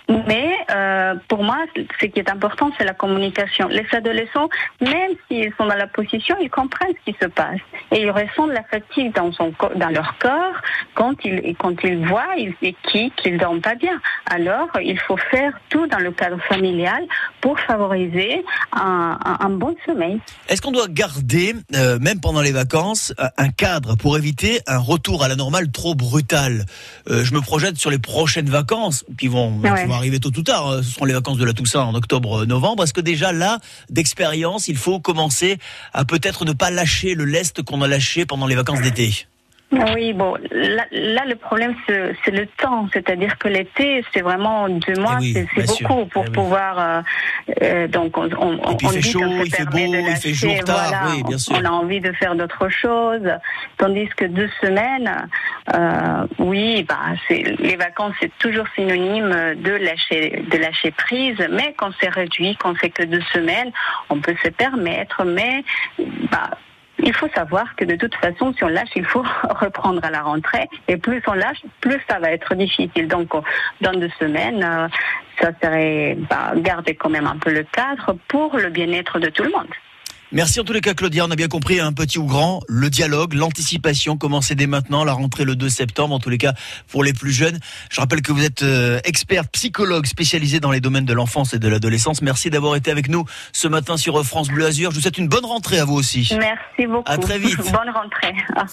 Mais 0.08 0.52
euh, 0.70 1.14
pour 1.28 1.42
moi, 1.42 1.56
ce 2.00 2.06
qui 2.06 2.18
est 2.18 2.30
important, 2.30 2.70
c'est 2.76 2.84
la 2.84 2.92
communication. 2.92 3.68
Les 3.68 3.86
adolescents, 3.92 4.48
même 4.82 5.12
s'ils 5.28 5.50
sont 5.56 5.66
dans 5.66 5.74
la 5.76 5.86
position, 5.86 6.36
ils 6.42 6.50
comprennent 6.50 6.92
ce 7.06 7.10
qui 7.10 7.16
se 7.20 7.26
passe 7.26 7.60
et 7.90 8.02
ils 8.02 8.10
ressentent 8.10 8.52
la 8.52 8.64
fatigue 8.64 9.14
dans 9.14 9.32
son 9.32 9.52
dans 9.76 9.88
leur 9.88 10.16
corps 10.18 10.56
quand 10.94 11.14
ils 11.24 11.56
quand 11.56 11.74
ils 11.84 12.06
voient 12.06 12.34
ils, 12.36 12.52
et 12.60 12.76
qui 12.88 13.12
qu'ils 13.16 13.38
dorment 13.38 13.62
pas 13.62 13.76
bien. 13.76 13.98
Alors, 14.30 14.68
il 14.82 14.98
faut 15.00 15.16
faire 15.16 15.52
tout 15.70 15.86
dans 15.86 15.98
le 16.00 16.12
cadre 16.12 16.38
familial 16.50 17.02
pour 17.40 17.58
favoriser 17.60 18.44
un, 18.72 19.18
un, 19.24 19.46
un 19.46 19.50
bon 19.50 19.74
sommeil. 19.86 20.20
Est-ce 20.48 20.60
qu'on 20.60 20.72
doit 20.72 20.88
garder, 20.88 21.54
euh, 21.74 21.98
même 21.98 22.20
pendant 22.20 22.42
les 22.42 22.52
vacances, 22.52 23.14
un- 23.18 23.30
un 23.38 23.48
cadre 23.48 23.96
pour 23.96 24.18
éviter 24.18 24.60
un 24.66 24.78
retour 24.78 25.24
à 25.24 25.28
la 25.28 25.36
normale 25.36 25.70
trop 25.70 25.94
brutal? 25.94 26.66
Euh, 27.08 27.24
Je 27.24 27.32
me 27.34 27.40
projette 27.40 27.76
sur 27.78 27.90
les 27.90 27.98
prochaines 27.98 28.50
vacances 28.50 29.04
qui 29.18 29.28
vont, 29.28 29.60
qui 29.60 29.70
Ouais. 29.70 29.86
Vont 29.94 29.98
arriver 29.98 30.20
tôt 30.20 30.32
ou 30.36 30.42
tard. 30.42 30.68
Euh, 30.68 30.82
Ce 30.82 30.90
seront 30.90 31.04
les 31.04 31.14
vacances 31.14 31.38
de 31.38 31.44
la 31.44 31.52
Toussaint 31.52 31.82
en 31.82 31.94
octobre-novembre. 31.94 32.82
Est-ce 32.82 32.92
que 32.92 33.00
déjà 33.00 33.32
là, 33.32 33.58
d'expérience, 33.90 34.68
il 34.68 34.76
faut 34.76 35.00
commencer 35.00 35.58
à 35.92 36.04
peut-être 36.04 36.44
ne 36.44 36.52
pas 36.52 36.70
lâcher 36.70 37.14
le 37.14 37.24
lest 37.24 37.62
qu'on 37.62 37.82
a 37.82 37.88
lâché 37.88 38.26
pendant 38.26 38.46
les 38.46 38.54
vacances 38.54 38.80
d'été? 38.80 39.26
Oui, 39.94 40.12
bon, 40.12 40.36
là, 40.50 40.84
là, 40.92 41.22
le 41.26 41.36
problème 41.36 41.74
c'est 41.86 42.30
le 42.30 42.46
temps, 42.46 42.88
c'est-à-dire 42.92 43.36
que 43.38 43.48
l'été 43.48 44.04
c'est 44.12 44.20
vraiment 44.22 44.68
deux 44.68 44.94
mois, 45.00 45.18
Eh 45.20 45.22
oui, 45.22 45.46
c'est 45.54 45.66
beaucoup 45.66 46.06
pour 46.06 46.24
Eh 46.24 46.28
oui. 46.28 46.32
pouvoir. 46.34 46.78
euh, 46.78 47.02
euh, 47.62 47.88
donc 47.88 48.16
on, 48.16 48.28
on, 48.38 48.72
Et 48.72 48.76
puis 48.76 48.86
on 48.86 48.90
il 48.90 48.94
fait 48.94 49.00
dit 49.00 49.10
chaud, 49.12 49.20
qu'on 49.20 49.40
se 49.40 49.46
il 49.46 49.50
fait 49.54 49.64
permet 49.64 49.86
beau, 49.86 49.92
de 49.92 50.10
il 50.10 50.16
fait 50.16 50.32
jour 50.34 50.58
tard, 50.64 50.76
voilà, 50.88 51.02
oui, 51.16 51.22
bien 51.24 51.36
on- 51.36 51.38
sûr. 51.38 51.56
On 51.60 51.64
a 51.64 51.70
envie 51.70 52.00
de 52.00 52.12
faire 52.12 52.34
d'autres 52.34 52.68
choses, 52.68 53.28
tandis 53.78 54.08
que 54.16 54.24
deux 54.26 54.50
semaines, 54.60 55.28
euh, 55.74 56.26
oui, 56.38 56.84
bah 56.88 56.98
c'est 57.28 57.42
les 57.58 57.76
vacances 57.76 58.14
c'est 58.20 58.32
toujours 58.38 58.66
synonyme 58.74 59.54
de 59.56 59.72
lâcher 59.72 60.44
de 60.50 60.58
lâcher 60.58 60.90
prise, 60.92 61.36
mais 61.50 61.74
quand 61.76 61.90
c'est 62.00 62.08
réduit, 62.08 62.56
quand 62.56 62.74
c'est 62.80 62.90
que 62.90 63.02
deux 63.02 63.22
semaines, 63.32 63.72
on 64.10 64.20
peut 64.20 64.36
se 64.42 64.48
permettre, 64.50 65.24
mais 65.24 65.64
bah 66.30 66.50
il 66.98 67.12
faut 67.14 67.28
savoir 67.34 67.74
que 67.76 67.84
de 67.84 67.96
toute 67.96 68.14
façon, 68.16 68.52
si 68.54 68.64
on 68.64 68.68
lâche, 68.68 68.90
il 68.96 69.04
faut 69.04 69.24
reprendre 69.42 70.04
à 70.04 70.10
la 70.10 70.22
rentrée. 70.22 70.68
Et 70.88 70.96
plus 70.96 71.22
on 71.26 71.32
lâche, 71.34 71.62
plus 71.80 72.00
ça 72.08 72.18
va 72.18 72.30
être 72.30 72.54
difficile. 72.54 73.08
Donc, 73.08 73.34
on- 73.34 73.42
dans 73.80 73.92
deux 73.92 74.10
semaines, 74.18 74.62
euh, 74.62 74.88
ça 75.40 75.50
serait 75.62 76.16
bah, 76.30 76.52
garder 76.56 76.94
quand 76.94 77.10
même 77.10 77.26
un 77.26 77.36
peu 77.38 77.52
le 77.52 77.64
cadre 77.64 78.16
pour 78.28 78.56
le 78.56 78.68
bien-être 78.70 79.18
de 79.18 79.28
tout 79.28 79.42
le 79.42 79.50
monde. 79.50 79.68
Merci 80.34 80.58
en 80.58 80.64
tous 80.64 80.72
les 80.72 80.80
cas 80.80 80.94
Claudia, 80.94 81.24
on 81.24 81.30
a 81.30 81.36
bien 81.36 81.46
compris, 81.46 81.78
un 81.78 81.92
petit 81.92 82.18
ou 82.18 82.24
grand, 82.26 82.60
le 82.66 82.90
dialogue, 82.90 83.34
l'anticipation, 83.34 84.16
commencez 84.16 84.56
dès 84.56 84.66
maintenant, 84.66 85.04
la 85.04 85.12
rentrée 85.12 85.44
le 85.44 85.54
2 85.54 85.68
septembre, 85.68 86.12
en 86.12 86.18
tous 86.18 86.28
les 86.28 86.38
cas 86.38 86.54
pour 86.88 87.04
les 87.04 87.12
plus 87.12 87.30
jeunes. 87.30 87.60
Je 87.88 88.00
rappelle 88.00 88.20
que 88.20 88.32
vous 88.32 88.44
êtes 88.44 88.64
euh, 88.64 88.98
experte 89.04 89.48
psychologue 89.52 90.06
spécialisée 90.06 90.58
dans 90.58 90.72
les 90.72 90.80
domaines 90.80 91.04
de 91.04 91.12
l'enfance 91.12 91.54
et 91.54 91.60
de 91.60 91.68
l'adolescence. 91.68 92.20
Merci 92.20 92.50
d'avoir 92.50 92.74
été 92.74 92.90
avec 92.90 93.08
nous 93.08 93.24
ce 93.52 93.68
matin 93.68 93.96
sur 93.96 94.24
France 94.24 94.48
Bleu 94.48 94.66
Azur. 94.66 94.90
Je 94.90 94.96
vous 94.96 95.02
souhaite 95.02 95.18
une 95.18 95.28
bonne 95.28 95.44
rentrée 95.44 95.78
à 95.78 95.84
vous 95.84 95.94
aussi. 95.94 96.28
Merci 96.36 96.88
beaucoup. 96.88 97.04
À 97.06 97.16
très 97.16 97.38
vite. 97.38 97.56
Bonne 97.72 97.90
rentrée. 97.94 98.34